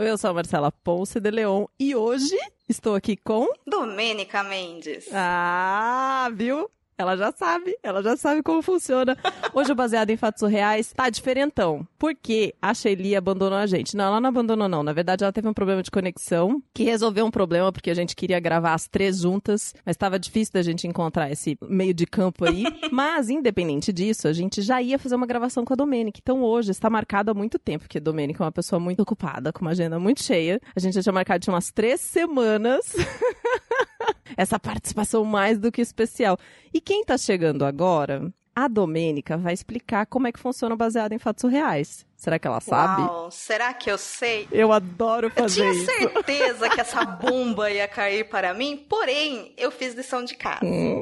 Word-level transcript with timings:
Eu 0.00 0.16
sou 0.16 0.30
a 0.30 0.34
Marcela 0.34 0.70
Ponce 0.70 1.18
de 1.18 1.28
Leon 1.28 1.66
e 1.76 1.96
hoje 1.96 2.38
estou 2.68 2.94
aqui 2.94 3.16
com. 3.16 3.48
Domênica 3.66 4.44
Mendes. 4.44 5.08
Ah, 5.12 6.30
viu? 6.32 6.70
Ela 6.98 7.16
já 7.16 7.30
sabe, 7.30 7.78
ela 7.80 8.02
já 8.02 8.16
sabe 8.16 8.42
como 8.42 8.60
funciona. 8.60 9.16
Hoje 9.54 9.70
o 9.70 9.74
Baseado 9.76 10.10
em 10.10 10.16
Fatos 10.16 10.42
Reais 10.50 10.92
tá 10.92 11.08
diferentão. 11.08 11.86
Porque 11.96 12.52
a 12.60 12.74
Shelly 12.74 13.14
abandonou 13.14 13.56
a 13.56 13.66
gente. 13.66 13.96
Não, 13.96 14.06
ela 14.06 14.20
não 14.20 14.28
abandonou 14.28 14.68
não. 14.68 14.82
Na 14.82 14.92
verdade, 14.92 15.22
ela 15.22 15.32
teve 15.32 15.46
um 15.46 15.54
problema 15.54 15.80
de 15.80 15.92
conexão, 15.92 16.60
que 16.74 16.82
resolveu 16.82 17.24
um 17.24 17.30
problema 17.30 17.72
porque 17.72 17.88
a 17.88 17.94
gente 17.94 18.16
queria 18.16 18.40
gravar 18.40 18.74
as 18.74 18.88
três 18.88 19.20
juntas, 19.20 19.72
mas 19.86 19.94
estava 19.94 20.18
difícil 20.18 20.52
da 20.54 20.62
gente 20.62 20.88
encontrar 20.88 21.30
esse 21.30 21.56
meio 21.62 21.94
de 21.94 22.04
campo 22.04 22.44
aí. 22.44 22.64
mas, 22.90 23.30
independente 23.30 23.92
disso, 23.92 24.26
a 24.26 24.32
gente 24.32 24.60
já 24.60 24.82
ia 24.82 24.98
fazer 24.98 25.14
uma 25.14 25.26
gravação 25.26 25.64
com 25.64 25.74
a 25.74 25.76
Domênica. 25.76 26.18
Então 26.20 26.42
hoje 26.42 26.72
está 26.72 26.90
marcado 26.90 27.30
há 27.30 27.34
muito 27.34 27.60
tempo, 27.60 27.84
porque 27.84 27.98
a 27.98 28.00
Domênica 28.00 28.42
é 28.42 28.44
uma 28.44 28.52
pessoa 28.52 28.80
muito 28.80 29.02
ocupada, 29.02 29.52
com 29.52 29.60
uma 29.60 29.70
agenda 29.70 30.00
muito 30.00 30.20
cheia. 30.20 30.60
A 30.74 30.80
gente 30.80 30.94
já 30.94 31.02
tinha 31.02 31.12
marcado 31.12 31.38
de 31.44 31.48
umas 31.48 31.70
três 31.70 32.00
semanas. 32.00 32.92
essa 34.36 34.58
participação 34.58 35.24
mais 35.24 35.58
do 35.58 35.72
que 35.72 35.80
especial. 35.80 36.38
E 36.72 36.80
quem 36.80 37.04
tá 37.04 37.16
chegando 37.16 37.64
agora, 37.64 38.32
a 38.54 38.66
Domênica 38.66 39.36
vai 39.36 39.54
explicar 39.54 40.06
como 40.06 40.26
é 40.26 40.32
que 40.32 40.38
funciona 40.40 40.74
o 40.74 40.78
baseado 40.78 41.12
em 41.12 41.18
fatos 41.18 41.50
reais. 41.50 42.04
Será 42.16 42.38
que 42.38 42.48
ela 42.48 42.60
sabe? 42.60 43.02
Uau, 43.02 43.30
será 43.30 43.72
que 43.72 43.88
eu 43.88 43.96
sei? 43.96 44.48
Eu 44.50 44.72
adoro 44.72 45.30
fazer 45.30 45.64
eu 45.64 45.72
tinha 45.72 45.84
isso. 45.84 45.86
certeza 45.86 46.68
que 46.68 46.80
essa 46.80 47.04
bomba 47.06 47.70
ia 47.70 47.86
cair 47.86 48.28
para 48.28 48.52
mim, 48.52 48.76
porém, 48.88 49.54
eu 49.56 49.70
fiz 49.70 49.94
lição 49.94 50.24
de 50.24 50.34
casa. 50.34 50.64
Hum. 50.64 51.00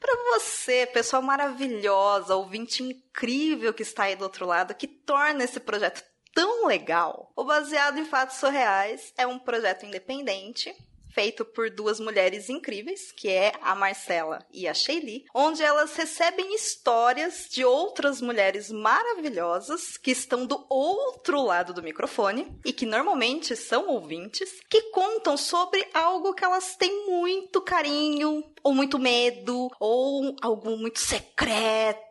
Para 0.00 0.16
você, 0.32 0.86
pessoa 0.86 1.20
maravilhosa, 1.20 2.36
ouvinte 2.36 2.82
incrível 2.82 3.74
que 3.74 3.82
está 3.82 4.04
aí 4.04 4.16
do 4.16 4.22
outro 4.22 4.46
lado, 4.46 4.74
que 4.74 4.86
torna 4.86 5.44
esse 5.44 5.60
projeto 5.60 6.02
tão 6.32 6.66
legal. 6.66 7.32
O 7.36 7.44
Baseado 7.44 7.98
em 7.98 8.04
Fatos 8.04 8.36
Surreais 8.36 9.12
é 9.18 9.26
um 9.26 9.38
projeto 9.38 9.84
independente 9.84 10.74
feito 11.10 11.44
por 11.44 11.70
duas 11.70 12.00
mulheres 12.00 12.48
incríveis, 12.48 13.12
que 13.12 13.28
é 13.28 13.52
a 13.60 13.74
Marcela 13.74 14.44
e 14.52 14.68
a 14.68 14.74
Sheili, 14.74 15.24
onde 15.34 15.62
elas 15.62 15.94
recebem 15.96 16.54
histórias 16.54 17.46
de 17.50 17.64
outras 17.64 18.20
mulheres 18.20 18.70
maravilhosas 18.70 19.96
que 19.96 20.10
estão 20.10 20.46
do 20.46 20.64
outro 20.68 21.42
lado 21.42 21.72
do 21.72 21.82
microfone 21.82 22.58
e 22.64 22.72
que 22.72 22.86
normalmente 22.86 23.56
são 23.56 23.88
ouvintes, 23.88 24.60
que 24.68 24.90
contam 24.90 25.36
sobre 25.36 25.86
algo 25.92 26.34
que 26.34 26.44
elas 26.44 26.76
têm 26.76 27.06
muito 27.06 27.60
carinho, 27.60 28.44
ou 28.62 28.74
muito 28.74 28.98
medo, 28.98 29.70
ou 29.80 30.36
algo 30.42 30.76
muito 30.76 31.00
secreto 31.00 32.08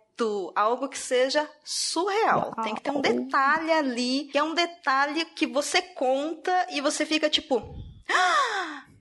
algo 0.55 0.89
que 0.89 0.97
seja 0.97 1.47
surreal. 1.63 2.51
Tem 2.63 2.73
que 2.73 2.81
ter 2.81 2.91
um 2.91 3.01
detalhe 3.01 3.71
ali, 3.71 4.29
que 4.31 4.37
é 4.37 4.43
um 4.43 4.53
detalhe 4.53 5.25
que 5.25 5.45
você 5.45 5.81
conta 5.81 6.67
e 6.71 6.81
você 6.81 7.05
fica 7.05 7.29
tipo. 7.29 7.75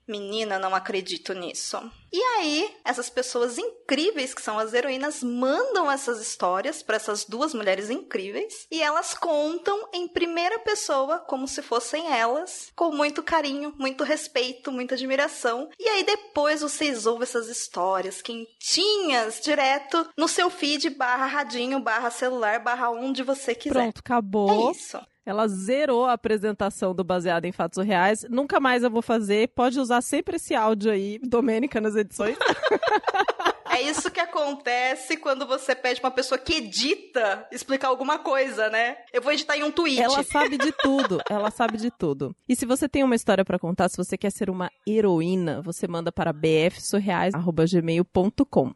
Menina, 0.06 0.58
não 0.58 0.74
acredito 0.74 1.32
nisso. 1.32 1.78
E 2.12 2.20
aí, 2.20 2.74
essas 2.84 3.10
pessoas 3.10 3.58
incríveis 3.58 4.34
que 4.34 4.42
são 4.42 4.58
as 4.58 4.72
heroínas 4.72 5.22
mandam 5.22 5.90
essas 5.90 6.20
histórias 6.20 6.82
para 6.82 6.96
essas 6.96 7.24
duas 7.24 7.54
mulheres 7.54 7.90
incríveis 7.90 8.66
e 8.70 8.82
elas 8.82 9.14
contam 9.14 9.88
em 9.92 10.08
primeira 10.08 10.58
pessoa, 10.60 11.18
como 11.20 11.48
se 11.48 11.62
fossem 11.62 12.12
elas, 12.12 12.70
com 12.74 12.90
muito 12.92 13.22
carinho, 13.22 13.74
muito 13.78 14.04
respeito, 14.04 14.72
muita 14.72 14.94
admiração. 14.94 15.68
E 15.78 15.88
aí 15.88 16.04
depois 16.04 16.62
vocês 16.62 17.06
ouvem 17.06 17.24
essas 17.24 17.48
histórias 17.48 18.22
quentinhas 18.22 19.40
direto 19.42 20.08
no 20.16 20.28
seu 20.28 20.50
feed 20.50 20.90
barra 20.90 21.26
radinho, 21.26 21.80
barra 21.80 22.10
celular, 22.10 22.60
barra 22.60 22.90
onde 22.90 23.22
você 23.22 23.54
quiser. 23.54 23.74
Pronto, 23.74 23.98
acabou. 23.98 24.70
É 24.70 24.72
isso. 24.72 24.98
Ela 25.26 25.48
zerou 25.48 26.04
a 26.04 26.12
apresentação 26.12 26.94
do 26.94 27.02
Baseado 27.02 27.46
em 27.46 27.52
Fatos 27.52 27.84
Reais. 27.84 28.24
Nunca 28.30 28.60
mais 28.60 28.84
eu 28.84 28.90
vou 28.90 29.02
fazer. 29.02 29.48
Pode 29.48 29.80
usar 29.80 30.00
sempre 30.00 30.36
esse 30.36 30.54
áudio 30.54 30.92
aí, 30.92 31.18
Domênica, 31.18 31.80
nas 31.80 31.95
edições. 31.96 32.36
É 33.68 33.82
isso 33.82 34.08
que 34.10 34.20
acontece 34.20 35.18
quando 35.18 35.46
você 35.46 35.74
pede 35.74 36.00
pra 36.00 36.08
uma 36.08 36.14
pessoa 36.14 36.38
que 36.38 36.54
edita 36.54 37.46
explicar 37.52 37.88
alguma 37.88 38.18
coisa, 38.18 38.70
né? 38.70 38.96
Eu 39.12 39.20
vou 39.20 39.32
editar 39.32 39.54
em 39.54 39.64
um 39.64 39.70
tweet. 39.70 40.00
Ela 40.00 40.22
sabe 40.22 40.56
de 40.56 40.72
tudo, 40.72 41.20
ela 41.28 41.50
sabe 41.50 41.76
de 41.76 41.90
tudo. 41.90 42.34
E 42.48 42.56
se 42.56 42.64
você 42.64 42.88
tem 42.88 43.04
uma 43.04 43.14
história 43.14 43.44
para 43.44 43.58
contar, 43.58 43.90
se 43.90 43.98
você 43.98 44.16
quer 44.16 44.32
ser 44.32 44.48
uma 44.48 44.70
heroína, 44.88 45.60
você 45.60 45.86
manda 45.86 46.10
para 46.10 46.32
bfsurreais.gmail.com. 46.32 48.72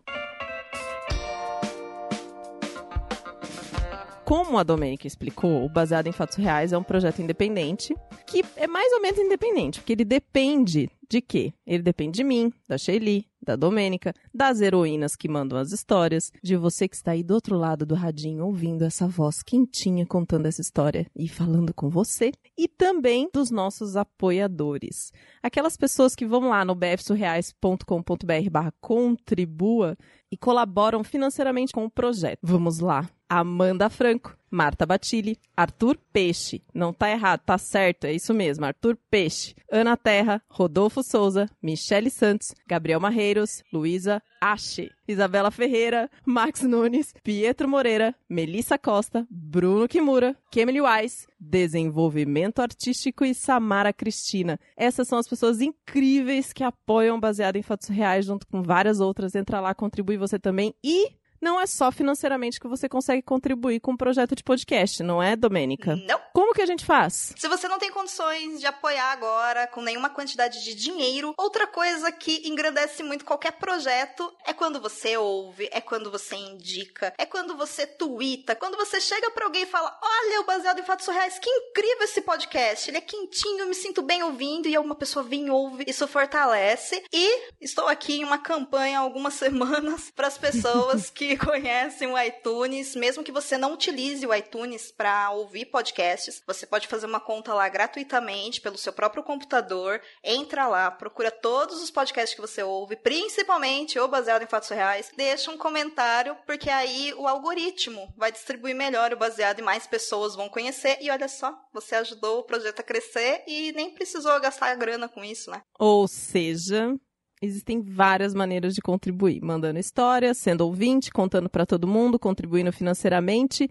como 4.31 4.59
a 4.59 4.63
Domênica 4.63 5.09
explicou, 5.09 5.65
o 5.65 5.69
Baseado 5.69 6.07
em 6.07 6.13
Fatos 6.13 6.37
Reais 6.37 6.73
é 6.73 6.79
um 6.79 6.85
projeto 6.85 7.21
independente, 7.21 7.93
que 8.25 8.45
é 8.55 8.69
mais 8.69 8.93
ou 8.93 9.03
menos 9.03 9.19
independente, 9.19 9.81
porque 9.81 9.93
ele 9.93 10.05
depende 10.05 10.89
de 11.11 11.21
quê? 11.21 11.53
Ele 11.67 11.83
depende 11.83 12.19
de 12.19 12.25
mim, 12.25 12.53
da 12.69 12.79
Shelly, 12.79 13.27
da 13.43 13.57
Domênica, 13.57 14.15
das 14.33 14.61
heroínas 14.61 15.17
que 15.17 15.29
mandam 15.29 15.59
as 15.59 15.73
histórias, 15.73 16.31
de 16.41 16.57
você 16.57 16.87
que 16.87 16.95
está 16.95 17.11
aí 17.11 17.25
do 17.25 17.35
outro 17.35 17.57
lado 17.57 17.85
do 17.85 17.97
radinho 17.97 18.47
ouvindo 18.47 18.85
essa 18.85 19.09
voz 19.09 19.43
quentinha 19.43 20.07
contando 20.07 20.47
essa 20.47 20.61
história 20.61 21.11
e 21.17 21.29
falando 21.29 21.75
com 21.75 21.91
você, 21.91 22.31
e 22.57 22.69
também 22.69 23.29
dos 23.33 23.51
nossos 23.51 23.97
apoiadores. 23.97 25.13
Aquelas 25.43 25.77
pessoas 25.77 26.15
que 26.15 26.25
vão 26.25 26.49
lá 26.49 26.65
no 26.65 26.77
bfsurreais.com.br 26.77 28.51
barra 28.51 28.73
contribua 28.81 29.97
e 30.31 30.37
colaboram 30.37 31.03
financeiramente 31.03 31.73
com 31.73 31.85
o 31.85 31.91
projeto. 31.91 32.39
Vamos 32.41 32.79
lá. 32.79 33.11
Amanda 33.29 33.91
Franco, 33.91 34.37
Marta 34.51 34.85
Batilli, 34.85 35.39
Arthur 35.57 35.97
Peixe. 36.13 36.63
Não 36.75 36.93
tá 36.93 37.09
errado, 37.11 37.41
tá 37.41 37.57
certo, 37.57 38.05
é 38.05 38.13
isso 38.13 38.35
mesmo, 38.35 38.65
Arthur 38.65 38.99
Peixe. 39.11 39.55
Ana 39.71 39.97
Terra, 39.97 40.43
Rodolfo 40.49 41.03
Souza, 41.03 41.49
Michele 41.63 42.11
Santos, 42.11 42.55
Gabriel 42.67 42.99
Marreiros, 42.99 43.63
Luísa 43.73 44.21
Ache, 44.41 44.91
Isabela 45.07 45.51
Ferreira, 45.51 46.11
Max 46.25 46.63
Nunes, 46.63 47.15
Pietro 47.23 47.69
Moreira, 47.69 48.15
Melissa 48.29 48.79
Costa, 48.79 49.27
Bruno 49.31 49.87
Kimura, 49.87 50.35
Kemily 50.51 50.81
Wise, 50.81 51.27
Desenvolvimento 51.39 52.61
Artístico 52.61 53.25
e 53.25 53.35
Samara 53.35 53.93
Cristina. 53.93 54.59
Essas 54.77 55.07
são 55.07 55.19
as 55.19 55.29
pessoas 55.29 55.61
incríveis 55.61 56.53
que 56.53 56.65
apoiam 56.65 57.21
baseado 57.21 57.57
em 57.57 57.63
fatos 57.63 57.89
reais 57.89 58.25
junto 58.25 58.47
com 58.47 58.63
várias 58.63 58.99
outras. 58.99 59.35
Entra 59.35 59.61
lá, 59.61 59.75
contribui 59.75 60.17
você 60.17 60.39
também 60.39 60.75
e 60.83 61.20
não 61.41 61.61
é 61.61 61.67
só 61.67 61.91
financeiramente 61.91 62.61
que 62.61 62.69
você 62.69 62.89
consegue 62.89 63.23
contribuir 63.23 63.81
com 63.81 63.93
o 63.93 63.95
um 63.95 63.97
projeto 63.97 64.37
de 64.37 64.45
podcast, 64.45 65.03
não 65.03 65.23
é, 65.23 65.35
Domênica? 65.35 65.97
Não. 65.97 66.21
Como 66.33 66.53
que 66.53 66.63
a 66.63 66.67
gente 66.67 66.85
faz? 66.85 67.33
Se 67.37 67.49
você 67.49 67.67
não 67.67 67.79
tem 67.79 67.91
condições 67.91 68.61
de 68.61 68.67
apoiar 68.67 69.13
agora 69.13 69.67
com 69.67 69.81
nenhuma 69.81 70.11
quantidade 70.11 70.63
de 70.63 70.75
dinheiro, 70.75 71.35
outra 71.37 71.67
coisa 71.67 72.13
que 72.13 72.49
engrandece 72.49 73.03
muito 73.03 73.25
qualquer 73.25 73.53
projeto 73.53 74.33
é 74.45 74.53
quando 74.53 74.81
você 74.81 75.17
ouve, 75.17 75.69
é 75.73 75.81
quando 75.81 76.11
você 76.11 76.37
indica, 76.37 77.15
é 77.17 77.25
quando 77.25 77.57
você 77.57 77.87
twitta, 77.87 78.55
quando 78.55 78.77
você 78.77 79.01
chega 79.01 79.31
para 79.31 79.47
alguém 79.47 79.63
e 79.63 79.67
fala: 79.67 79.99
Olha, 80.03 80.41
o 80.41 80.45
baseado 80.45 80.81
em 80.81 80.85
fatos 80.85 81.05
surreais, 81.05 81.39
que 81.39 81.49
incrível 81.49 82.05
esse 82.05 82.21
podcast, 82.23 82.91
ele 82.91 82.99
é 82.99 83.03
quentinho, 83.03 83.61
eu 83.61 83.67
me 83.67 83.75
sinto 83.75 84.03
bem 84.03 84.23
ouvindo, 84.23 84.69
e 84.69 84.77
uma 84.79 84.95
pessoa 84.95 85.23
vem 85.23 85.47
e 85.47 85.51
ouve, 85.51 85.85
isso 85.87 86.07
fortalece. 86.07 87.03
E 87.13 87.55
estou 87.61 87.87
aqui 87.89 88.21
em 88.21 88.25
uma 88.25 88.39
campanha 88.39 88.99
há 88.99 89.03
algumas 89.03 89.35
semanas 89.41 90.11
para 90.15 90.27
as 90.27 90.39
pessoas 90.39 91.11
que 91.11 91.30
conhecem 91.37 92.09
o 92.09 92.19
iTunes, 92.19 92.95
mesmo 92.95 93.25
que 93.25 93.33
você 93.33 93.57
não 93.57 93.75
utilize 93.75 94.27
o 94.27 94.35
iTunes 94.35 94.91
para 94.91 95.31
ouvir 95.31 95.67
podcasts, 95.67 96.43
você 96.47 96.67
pode 96.67 96.89
fazer 96.89 97.07
uma 97.07 97.21
conta 97.21 97.55
lá 97.55 97.69
gratuitamente 97.69 98.61
pelo 98.61 98.79
seu 98.79 98.93
próprio 98.93 99.23
computador. 99.23 100.01
Entra 100.23 100.67
lá, 100.67 100.91
procura 100.91 101.31
todos 101.31 101.83
os 101.83 101.91
podcasts 101.91 102.35
que 102.35 102.41
você 102.41 102.63
ouve, 102.63 102.97
principalmente 102.97 103.99
ou 103.99 104.09
baseado 104.09 104.43
em 104.43 104.47
fatos 104.47 104.69
reais. 104.71 105.11
Deixa 105.17 105.51
um 105.51 105.59
comentário, 105.59 106.37
porque 106.47 106.71
aí 106.71 107.15
o 107.15 107.27
algoritmo 107.27 108.13
vai 108.17 108.33
distribuir 108.33 108.75
melhor 108.75 109.13
o 109.13 109.17
baseado 109.19 109.59
e 109.59 109.63
mais 109.63 109.87
pessoas 109.87 110.35
vão 110.35 110.49
conhecer. 110.49 110.99
E 111.01 111.11
olha 111.11 111.29
só, 111.29 111.55
você 111.73 111.95
ajudou 111.97 112.41
o 112.41 112.45
projeto 112.45 112.81
a 112.81 112.85
crescer 112.85 113.43
e 113.47 113.73
nem 113.73 113.91
precisou 113.91 114.39
gastar 114.41 114.75
grana 114.75 115.09
com 115.09 115.25
isso, 115.25 115.51
né? 115.51 115.63
Ou 115.79 116.07
seja, 116.09 116.95
existem 117.41 117.81
várias 117.81 118.35
maneiras 118.35 118.75
de 118.75 118.83
contribuir, 118.83 119.41
mandando 119.43 119.79
histórias, 119.79 120.39
sendo 120.39 120.63
ouvinte, 120.63 121.11
contando 121.11 121.49
para 121.49 121.67
todo 121.67 121.89
mundo, 121.89 122.19
contribuindo 122.19 122.73
financeiramente. 122.73 123.71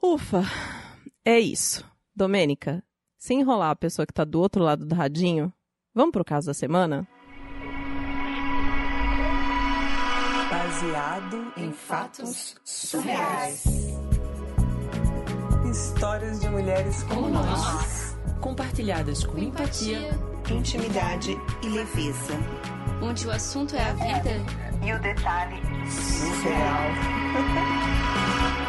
Ufa, 0.00 0.42
é 1.24 1.38
isso. 1.38 1.84
Domênica, 2.14 2.82
sem 3.18 3.40
enrolar 3.40 3.70
a 3.70 3.76
pessoa 3.76 4.06
que 4.06 4.12
está 4.12 4.24
do 4.24 4.40
outro 4.40 4.62
lado 4.62 4.86
do 4.86 4.94
radinho, 4.94 5.52
vamos 5.94 6.12
pro 6.12 6.24
caso 6.24 6.46
da 6.48 6.54
semana? 6.54 7.06
Baseado 10.50 11.52
em 11.56 11.72
fatos 11.72 12.56
surreais. 12.64 13.64
Histórias 15.70 16.40
de 16.40 16.48
mulheres 16.48 17.02
como 17.04 17.28
nós, 17.28 18.16
compartilhadas 18.40 19.24
com 19.24 19.38
empatia, 19.38 19.98
intimidade 20.50 21.36
e 21.62 21.68
leveza 21.68 22.34
onde 23.02 23.26
o 23.26 23.30
assunto 23.30 23.74
é 23.76 23.82
a 23.82 23.92
vida 23.92 24.30
e 24.84 24.92
o 24.92 25.00
detalhe 25.00 25.60
surreal. 25.90 26.88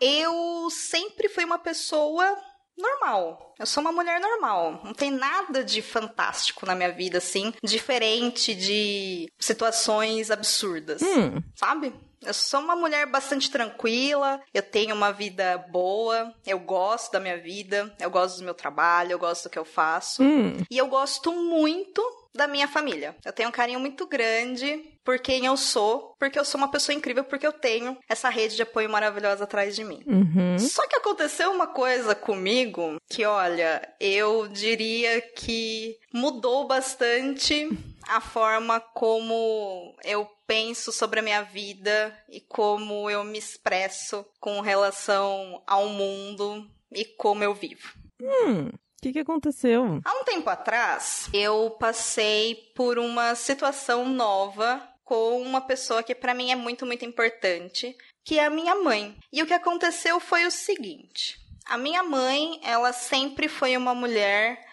Eu 0.00 0.70
sempre 0.70 1.28
fui 1.28 1.44
uma 1.44 1.58
pessoa 1.58 2.36
normal. 2.76 3.54
Eu 3.58 3.66
sou 3.66 3.80
uma 3.80 3.90
mulher 3.90 4.20
normal. 4.20 4.80
Não 4.84 4.94
tem 4.94 5.10
nada 5.10 5.64
de 5.64 5.82
fantástico 5.82 6.64
na 6.64 6.74
minha 6.74 6.92
vida, 6.92 7.18
assim, 7.18 7.52
diferente 7.64 8.54
de 8.54 9.28
situações 9.38 10.30
absurdas. 10.30 11.02
Hum. 11.02 11.42
Sabe? 11.56 11.92
Eu 12.22 12.34
sou 12.34 12.60
uma 12.60 12.76
mulher 12.76 13.06
bastante 13.06 13.50
tranquila, 13.50 14.40
eu 14.52 14.62
tenho 14.62 14.94
uma 14.94 15.12
vida 15.12 15.58
boa, 15.70 16.34
eu 16.46 16.58
gosto 16.58 17.12
da 17.12 17.20
minha 17.20 17.38
vida, 17.38 17.94
eu 18.00 18.10
gosto 18.10 18.38
do 18.38 18.44
meu 18.44 18.54
trabalho, 18.54 19.12
eu 19.12 19.18
gosto 19.18 19.44
do 19.44 19.50
que 19.50 19.58
eu 19.58 19.64
faço. 19.64 20.22
Hum. 20.22 20.56
E 20.70 20.76
eu 20.76 20.88
gosto 20.88 21.32
muito 21.32 22.02
da 22.34 22.46
minha 22.46 22.68
família. 22.68 23.16
Eu 23.24 23.32
tenho 23.32 23.48
um 23.48 23.52
carinho 23.52 23.80
muito 23.80 24.06
grande 24.06 24.80
por 25.04 25.18
quem 25.18 25.46
eu 25.46 25.56
sou, 25.56 26.14
porque 26.18 26.38
eu 26.38 26.44
sou 26.44 26.58
uma 26.58 26.70
pessoa 26.70 26.94
incrível, 26.94 27.24
porque 27.24 27.46
eu 27.46 27.52
tenho 27.52 27.96
essa 28.08 28.28
rede 28.28 28.56
de 28.56 28.62
apoio 28.62 28.90
maravilhosa 28.90 29.44
atrás 29.44 29.74
de 29.74 29.82
mim. 29.82 30.02
Uhum. 30.06 30.58
Só 30.58 30.86
que 30.86 30.96
aconteceu 30.96 31.50
uma 31.50 31.66
coisa 31.66 32.14
comigo 32.14 33.00
que, 33.08 33.24
olha, 33.24 33.80
eu 33.98 34.46
diria 34.48 35.20
que 35.20 35.96
mudou 36.12 36.66
bastante 36.66 37.68
a 38.08 38.20
forma 38.20 38.80
como 38.80 39.94
eu 40.02 40.28
penso 40.46 40.90
sobre 40.90 41.20
a 41.20 41.22
minha 41.22 41.42
vida 41.42 42.16
e 42.28 42.40
como 42.40 43.08
eu 43.10 43.22
me 43.22 43.38
expresso 43.38 44.24
com 44.40 44.60
relação 44.60 45.62
ao 45.66 45.88
mundo 45.88 46.66
e 46.90 47.04
como 47.04 47.44
eu 47.44 47.54
vivo. 47.54 47.92
Hum. 48.20 48.68
O 48.68 49.00
que, 49.00 49.12
que 49.12 49.20
aconteceu? 49.20 50.00
Há 50.04 50.12
um 50.20 50.24
tempo 50.24 50.50
atrás, 50.50 51.28
eu 51.32 51.70
passei 51.78 52.56
por 52.74 52.98
uma 52.98 53.36
situação 53.36 54.08
nova 54.08 54.82
com 55.04 55.40
uma 55.40 55.60
pessoa 55.60 56.02
que 56.02 56.14
para 56.14 56.34
mim 56.34 56.50
é 56.50 56.56
muito, 56.56 56.84
muito 56.84 57.04
importante, 57.04 57.96
que 58.24 58.38
é 58.38 58.44
a 58.44 58.50
minha 58.50 58.74
mãe. 58.74 59.16
E 59.32 59.40
o 59.40 59.46
que 59.46 59.54
aconteceu 59.54 60.18
foi 60.18 60.46
o 60.46 60.50
seguinte: 60.50 61.38
a 61.64 61.78
minha 61.78 62.02
mãe, 62.02 62.58
ela 62.64 62.92
sempre 62.92 63.46
foi 63.46 63.76
uma 63.76 63.94
mulher 63.94 64.67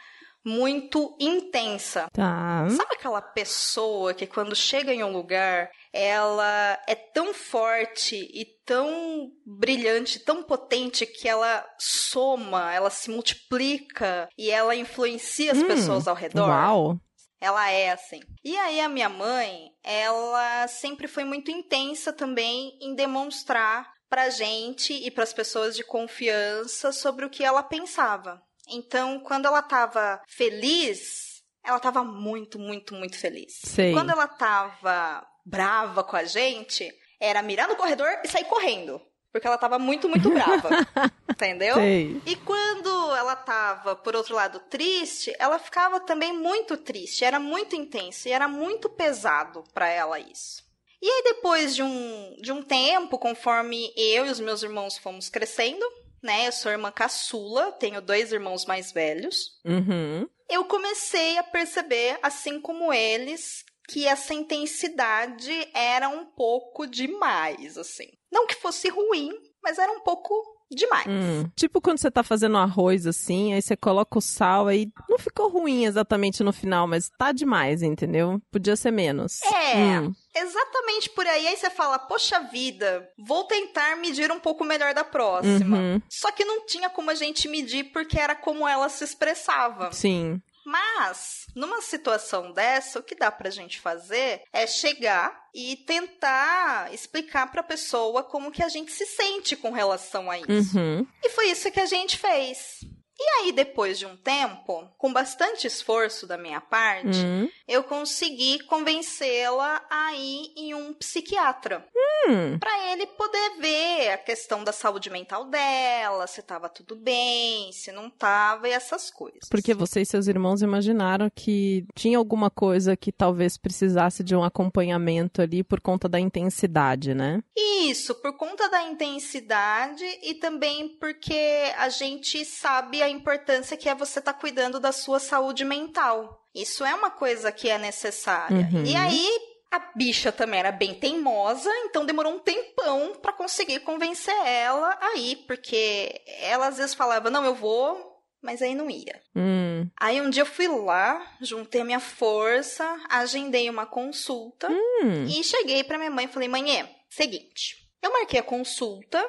muito 0.45 1.15
intensa. 1.19 2.07
Tá. 2.13 2.67
Sabe 2.69 2.93
aquela 2.93 3.21
pessoa 3.21 4.13
que 4.13 4.27
quando 4.27 4.55
chega 4.55 4.93
em 4.93 5.03
um 5.03 5.11
lugar, 5.11 5.69
ela 5.91 6.79
é 6.87 6.93
tão 6.93 7.33
forte 7.33 8.15
e 8.15 8.45
tão 8.65 9.29
brilhante, 9.45 10.19
tão 10.19 10.43
potente 10.43 11.05
que 11.05 11.27
ela 11.27 11.65
soma, 11.79 12.71
ela 12.73 12.89
se 12.89 13.09
multiplica 13.09 14.29
e 14.37 14.51
ela 14.51 14.75
influencia 14.75 15.51
as 15.51 15.57
Hum, 15.57 15.67
pessoas 15.67 16.07
ao 16.07 16.15
redor? 16.15 16.47
Uau. 16.47 16.97
Ela 17.41 17.69
é 17.69 17.91
assim. 17.91 18.19
E 18.43 18.57
aí 18.57 18.79
a 18.79 18.89
minha 18.89 19.09
mãe, 19.09 19.69
ela 19.83 20.67
sempre 20.67 21.07
foi 21.07 21.23
muito 21.23 21.51
intensa 21.51 22.13
também 22.13 22.77
em 22.81 22.95
demonstrar 22.95 23.87
pra 24.09 24.29
gente 24.29 24.93
e 24.93 25.11
pras 25.11 25.33
pessoas 25.33 25.75
de 25.75 25.83
confiança 25.83 26.91
sobre 26.91 27.25
o 27.25 27.29
que 27.29 27.43
ela 27.43 27.61
pensava. 27.63 28.41
Então, 28.69 29.19
quando 29.19 29.45
ela 29.45 29.61
tava 29.61 30.21
feliz, 30.27 31.43
ela 31.63 31.79
tava 31.79 32.03
muito, 32.03 32.59
muito, 32.59 32.93
muito 32.93 33.17
feliz. 33.17 33.59
Sei. 33.63 33.93
Quando 33.93 34.11
ela 34.11 34.27
tava 34.27 35.25
brava 35.45 36.03
com 36.03 36.15
a 36.15 36.23
gente, 36.23 36.91
era 37.19 37.41
mirar 37.41 37.67
no 37.67 37.75
corredor 37.75 38.07
e 38.23 38.27
sair 38.27 38.45
correndo. 38.45 39.01
Porque 39.31 39.47
ela 39.47 39.57
tava 39.57 39.77
muito, 39.77 40.07
muito 40.07 40.29
brava. 40.29 40.69
entendeu? 41.29 41.75
Sei. 41.75 42.21
E 42.25 42.35
quando 42.37 42.89
ela 43.15 43.35
tava, 43.35 43.95
por 43.95 44.15
outro 44.15 44.33
lado, 44.33 44.59
triste, 44.61 45.35
ela 45.37 45.59
ficava 45.59 45.99
também 45.99 46.33
muito 46.33 46.77
triste. 46.77 47.25
Era 47.25 47.39
muito 47.39 47.75
intenso 47.75 48.27
e 48.27 48.31
era 48.31 48.47
muito 48.47 48.89
pesado 48.89 49.63
pra 49.73 49.89
ela 49.89 50.19
isso. 50.19 50.63
E 51.01 51.07
aí, 51.07 51.23
depois 51.23 51.75
de 51.75 51.83
um, 51.83 52.35
de 52.41 52.51
um 52.51 52.63
tempo, 52.63 53.19
conforme 53.19 53.93
eu 53.97 54.25
e 54.25 54.29
os 54.29 54.39
meus 54.39 54.63
irmãos 54.63 54.97
fomos 54.97 55.29
crescendo, 55.29 55.85
né? 56.25 56.47
Eu 56.47 56.51
sou 56.51 56.71
irmã 56.71 56.91
caçula, 56.91 57.71
tenho 57.73 58.01
dois 58.01 58.31
irmãos 58.31 58.65
mais 58.65 58.91
velhos. 58.91 59.59
Uhum. 59.63 60.27
Eu 60.49 60.65
comecei 60.65 61.37
a 61.37 61.43
perceber, 61.43 62.19
assim 62.21 62.59
como 62.59 62.91
eles, 62.91 63.63
que 63.87 64.07
essa 64.07 64.33
intensidade 64.33 65.69
era 65.73 66.09
um 66.09 66.25
pouco 66.25 66.85
demais, 66.85 67.77
assim. 67.77 68.09
Não 68.31 68.47
que 68.47 68.55
fosse 68.55 68.89
ruim, 68.89 69.31
mas 69.63 69.77
era 69.77 69.91
um 69.91 70.01
pouco 70.01 70.54
demais. 70.71 71.05
Hum. 71.07 71.49
Tipo 71.55 71.81
quando 71.81 71.99
você 71.99 72.09
tá 72.09 72.23
fazendo 72.23 72.57
arroz 72.57 73.05
assim, 73.05 73.53
aí 73.53 73.61
você 73.61 73.75
coloca 73.75 74.17
o 74.17 74.21
sal, 74.21 74.67
aí 74.67 74.87
não 75.09 75.17
ficou 75.17 75.49
ruim 75.49 75.85
exatamente 75.85 76.43
no 76.43 76.53
final, 76.53 76.87
mas 76.87 77.09
tá 77.17 77.31
demais, 77.31 77.81
entendeu? 77.81 78.41
Podia 78.51 78.75
ser 78.75 78.91
menos. 78.91 79.41
É. 79.43 79.99
Hum. 79.99 80.13
Exatamente 80.35 81.09
por 81.11 81.25
aí. 81.25 81.47
Aí 81.47 81.55
você 81.55 81.69
fala, 81.69 81.97
poxa 81.97 82.39
vida, 82.41 83.07
vou 83.17 83.45
tentar 83.45 83.95
medir 83.97 84.31
um 84.31 84.39
pouco 84.39 84.65
melhor 84.65 84.93
da 84.93 85.03
próxima. 85.03 85.77
Uhum. 85.77 86.01
Só 86.09 86.31
que 86.31 86.43
não 86.43 86.65
tinha 86.65 86.89
como 86.89 87.09
a 87.09 87.15
gente 87.15 87.47
medir 87.47 87.85
porque 87.85 88.19
era 88.19 88.35
como 88.35 88.67
ela 88.67 88.89
se 88.89 89.03
expressava. 89.03 89.91
Sim. 89.93 90.41
Mas, 90.65 91.44
numa 91.55 91.81
situação 91.81 92.51
dessa, 92.51 92.99
o 92.99 93.03
que 93.03 93.15
dá 93.15 93.31
pra 93.31 93.49
gente 93.49 93.79
fazer 93.79 94.43
é 94.51 94.67
chegar 94.67 95.45
e 95.53 95.77
tentar 95.77 96.93
explicar 96.93 97.49
pra 97.49 97.63
pessoa 97.63 98.23
como 98.23 98.51
que 98.51 98.61
a 98.61 98.69
gente 98.69 98.91
se 98.91 99.05
sente 99.05 99.55
com 99.55 99.71
relação 99.71 100.29
a 100.29 100.37
isso. 100.37 100.77
Uhum. 100.77 101.07
E 101.23 101.29
foi 101.29 101.47
isso 101.49 101.71
que 101.71 101.79
a 101.79 101.85
gente 101.85 102.17
fez. 102.17 102.81
E 103.17 103.23
aí, 103.39 103.51
depois 103.53 103.97
de 103.97 104.05
um 104.05 104.17
tempo, 104.17 104.89
com 104.97 105.13
bastante 105.13 105.65
esforço 105.67 106.27
da 106.27 106.37
minha 106.37 106.59
parte, 106.59 107.17
Hum. 107.17 107.49
eu 107.67 107.83
consegui 107.83 108.59
convencê-la 108.65 109.81
a 109.89 110.13
ir 110.15 110.51
em 110.57 110.73
um 110.73 110.93
psiquiatra. 110.93 111.85
Hum. 112.27 112.57
Pra 112.59 112.91
ele 112.91 113.05
poder 113.07 113.51
ver 113.59 114.09
a 114.11 114.17
questão 114.17 114.63
da 114.63 114.71
saúde 114.73 115.09
mental 115.09 115.45
dela, 115.45 116.27
se 116.27 116.41
tava 116.41 116.67
tudo 116.67 116.95
bem, 116.95 117.71
se 117.71 117.91
não 117.91 118.09
tava 118.09 118.67
e 118.67 118.71
essas 118.71 119.09
coisas. 119.09 119.47
Porque 119.49 119.73
você 119.73 120.01
e 120.01 120.05
seus 120.05 120.27
irmãos 120.27 120.61
imaginaram 120.61 121.29
que 121.33 121.85
tinha 121.95 122.17
alguma 122.17 122.49
coisa 122.49 122.97
que 122.97 123.11
talvez 123.11 123.57
precisasse 123.57 124.23
de 124.23 124.35
um 124.35 124.43
acompanhamento 124.43 125.41
ali 125.41 125.63
por 125.63 125.79
conta 125.79 126.09
da 126.09 126.19
intensidade, 126.19 127.13
né? 127.13 127.41
Isso, 127.55 128.15
por 128.15 128.35
conta 128.35 128.67
da 128.69 128.81
intensidade 128.83 130.03
e 130.23 130.33
também 130.33 130.89
porque 130.99 131.71
a 131.77 131.89
gente 131.89 132.43
sabe 132.43 133.01
a 133.05 133.09
importância 133.09 133.77
que 133.77 133.87
é 133.89 133.95
você 133.95 134.19
estar 134.19 134.33
cuidando 134.33 134.79
da 134.79 134.91
sua 134.91 135.19
saúde 135.19 135.63
mental. 135.65 136.41
Isso 136.53 136.83
é 136.85 136.93
uma 136.93 137.09
coisa 137.09 137.51
que 137.51 137.69
é 137.69 137.77
necessária. 137.77 138.69
Uhum. 138.71 138.83
E 138.85 138.95
aí, 138.95 139.29
a 139.71 139.79
bicha 139.95 140.31
também 140.31 140.59
era 140.59 140.71
bem 140.71 140.93
teimosa, 140.95 141.69
então 141.85 142.05
demorou 142.05 142.33
um 142.33 142.39
tempão 142.39 143.13
pra 143.21 143.33
conseguir 143.33 143.79
convencer 143.81 144.35
ela 144.45 144.97
aí, 145.01 145.35
porque 145.47 146.21
ela 146.41 146.67
às 146.67 146.77
vezes 146.77 146.93
falava: 146.93 147.29
"Não, 147.29 147.43
eu 147.43 147.53
vou", 147.55 148.13
mas 148.41 148.61
aí 148.61 148.73
não 148.75 148.89
ia. 148.89 149.21
Hum. 149.35 149.89
Aí 149.99 150.21
um 150.21 150.29
dia 150.29 150.43
eu 150.43 150.47
fui 150.47 150.67
lá, 150.67 151.25
juntei 151.41 151.81
a 151.81 151.85
minha 151.85 151.99
força, 151.99 152.85
agendei 153.09 153.69
uma 153.69 153.85
consulta 153.85 154.69
Hum. 154.71 155.25
e 155.27 155.43
cheguei 155.43 155.83
pra 155.83 155.97
minha 155.97 156.11
mãe 156.11 156.25
e 156.25 156.29
falei: 156.29 156.47
"Mãe, 156.47 156.63
seguinte, 157.09 157.75
eu 158.01 158.11
marquei 158.13 158.39
a 158.39 158.43
consulta 158.43 159.21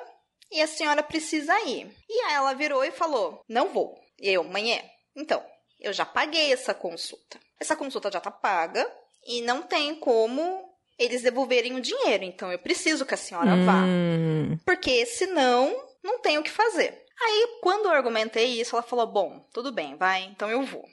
e 0.50 0.60
a 0.60 0.66
senhora 0.66 1.02
precisa 1.02 1.52
ir". 1.62 1.90
E 2.08 2.20
aí 2.24 2.34
ela 2.34 2.54
virou 2.54 2.84
e 2.84 2.90
falou: 2.90 3.40
"Não 3.48 3.68
vou". 3.68 3.98
E 4.20 4.28
eu: 4.30 4.44
"Mãe, 4.44 4.82
então, 5.14 5.42
eu 5.80 5.92
já 5.92 6.04
paguei 6.04 6.52
essa 6.52 6.72
consulta. 6.74 7.38
Essa 7.60 7.76
consulta 7.76 8.10
já 8.10 8.20
tá 8.20 8.30
paga 8.30 8.86
e 9.26 9.42
não 9.42 9.62
tem 9.62 9.94
como 9.94 10.64
eles 10.98 11.22
devolverem 11.22 11.74
o 11.74 11.80
dinheiro, 11.80 12.24
então 12.24 12.50
eu 12.50 12.58
preciso 12.58 13.04
que 13.04 13.14
a 13.14 13.18
senhora 13.18 13.56
vá, 13.64 13.84
Hum. 13.84 14.56
porque 14.64 15.04
senão 15.06 15.74
não 16.02 16.18
tem 16.20 16.38
o 16.38 16.42
que 16.42 16.50
fazer". 16.50 17.02
Aí, 17.18 17.58
quando 17.62 17.86
eu 17.86 17.92
argumentei 17.92 18.60
isso, 18.60 18.76
ela 18.76 18.82
falou: 18.82 19.06
"Bom, 19.06 19.46
tudo 19.52 19.72
bem, 19.72 19.96
vai, 19.96 20.24
então 20.24 20.50
eu 20.50 20.62
vou". 20.64 20.84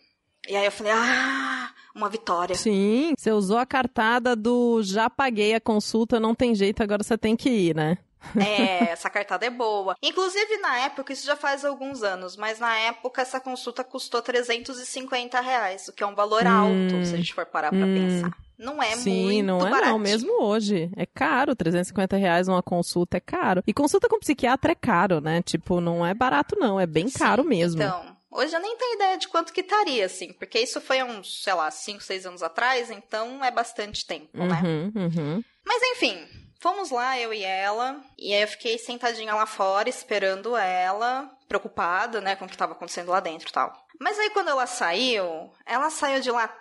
E 0.48 0.56
aí 0.56 0.66
eu 0.66 0.72
falei: 0.72 0.92
"Ah, 0.94 1.74
uma 1.96 2.10
vitória". 2.10 2.56
Sim, 2.56 3.14
você 3.18 3.32
usou 3.32 3.58
a 3.58 3.66
cartada 3.66 4.36
do 4.36 4.82
já 4.84 5.10
paguei 5.10 5.54
a 5.54 5.62
consulta, 5.62 6.20
não 6.20 6.34
tem 6.36 6.54
jeito, 6.56 6.82
agora 6.84 7.04
você 7.04 7.18
tem 7.18 7.36
que 7.36 7.50
ir, 7.50 7.76
né? 7.76 7.98
É, 8.36 8.90
essa 8.92 9.10
cartada 9.10 9.46
é 9.46 9.50
boa. 9.50 9.96
Inclusive, 10.02 10.58
na 10.58 10.80
época, 10.80 11.14
isso 11.14 11.26
já 11.26 11.36
faz 11.36 11.64
alguns 11.66 12.04
anos, 12.04 12.36
mas 12.36 12.60
na 12.60 12.76
época 12.78 13.22
essa 13.22 13.40
consulta 13.40 13.84
custou 13.84 14.22
350 14.22 15.40
reais, 15.42 15.88
o 15.88 15.94
que 15.94 16.04
é 16.04 16.08
um 16.08 16.16
valor 16.16 16.46
alto, 16.48 17.06
se 17.06 17.14
a 17.14 17.18
gente 17.18 17.34
for 17.34 17.46
parar 17.46 17.70
pra 17.70 17.86
hum. 17.86 17.94
pensar. 17.94 18.38
Não 18.58 18.82
é 18.82 18.96
Sim, 18.96 19.24
muito 19.24 19.46
não 19.46 19.68
é 19.68 19.70
baratinho. 19.70 19.92
não, 19.92 20.00
mesmo 20.00 20.44
hoje. 20.44 20.90
É 20.96 21.06
caro, 21.06 21.56
350 21.56 22.16
reais 22.16 22.48
uma 22.48 22.64
consulta 22.64 23.18
é 23.18 23.20
caro. 23.20 23.64
E 23.68 23.74
consulta 23.74 24.08
com 24.08 24.20
psiquiatra 24.20 24.72
é 24.72 24.76
caro, 24.76 25.20
né? 25.20 25.42
Tipo, 25.42 25.82
não 25.82 26.06
é 26.06 26.14
barato 26.14 26.56
não, 26.58 26.80
é 26.80 26.86
bem 26.86 27.08
Sim, 27.08 27.20
caro 27.20 27.44
mesmo. 27.44 27.82
Então, 27.82 28.16
hoje 28.32 28.56
eu 28.56 28.62
nem 28.62 28.78
tenho 28.78 28.96
ideia 28.96 29.18
de 29.18 29.28
quanto 29.28 29.52
que 29.52 29.62
estaria, 29.62 30.06
assim, 30.06 30.32
porque 30.34 30.60
isso 30.60 30.80
foi 30.80 31.00
há 31.00 31.06
uns, 31.06 31.44
sei 31.44 31.54
lá, 31.54 31.70
5, 31.70 32.02
6 32.02 32.26
anos 32.26 32.44
atrás, 32.44 32.90
então 32.90 33.44
é 33.44 33.52
bastante 33.52 34.06
tempo, 34.06 34.38
né? 34.38 34.62
Uhum, 34.64 34.92
uhum. 34.96 35.44
Mas 35.66 35.82
enfim, 35.96 36.26
fomos 36.64 36.90
lá, 36.92 37.20
eu 37.20 37.34
e 37.34 37.44
ela, 37.44 38.02
e 38.18 38.34
aí 38.34 38.42
eu 38.42 38.48
fiquei 38.48 38.78
sentadinha 38.78 39.36
lá 39.36 39.46
fora, 39.46 39.90
esperando 39.90 40.56
ela, 40.56 41.30
preocupada, 41.48 42.22
né, 42.22 42.36
com 42.38 42.46
o 42.46 42.48
que 42.48 42.56
estava 42.56 42.72
acontecendo 42.72 43.12
lá 43.12 43.20
dentro 43.20 43.50
e 43.50 43.52
tal. 43.52 43.72
Mas 44.00 44.18
aí 44.18 44.30
quando 44.30 44.48
ela 44.50 44.66
saiu, 44.66 45.52
ela 45.66 45.90
saiu 45.90 46.22
de 46.22 46.32
lá 46.32 46.52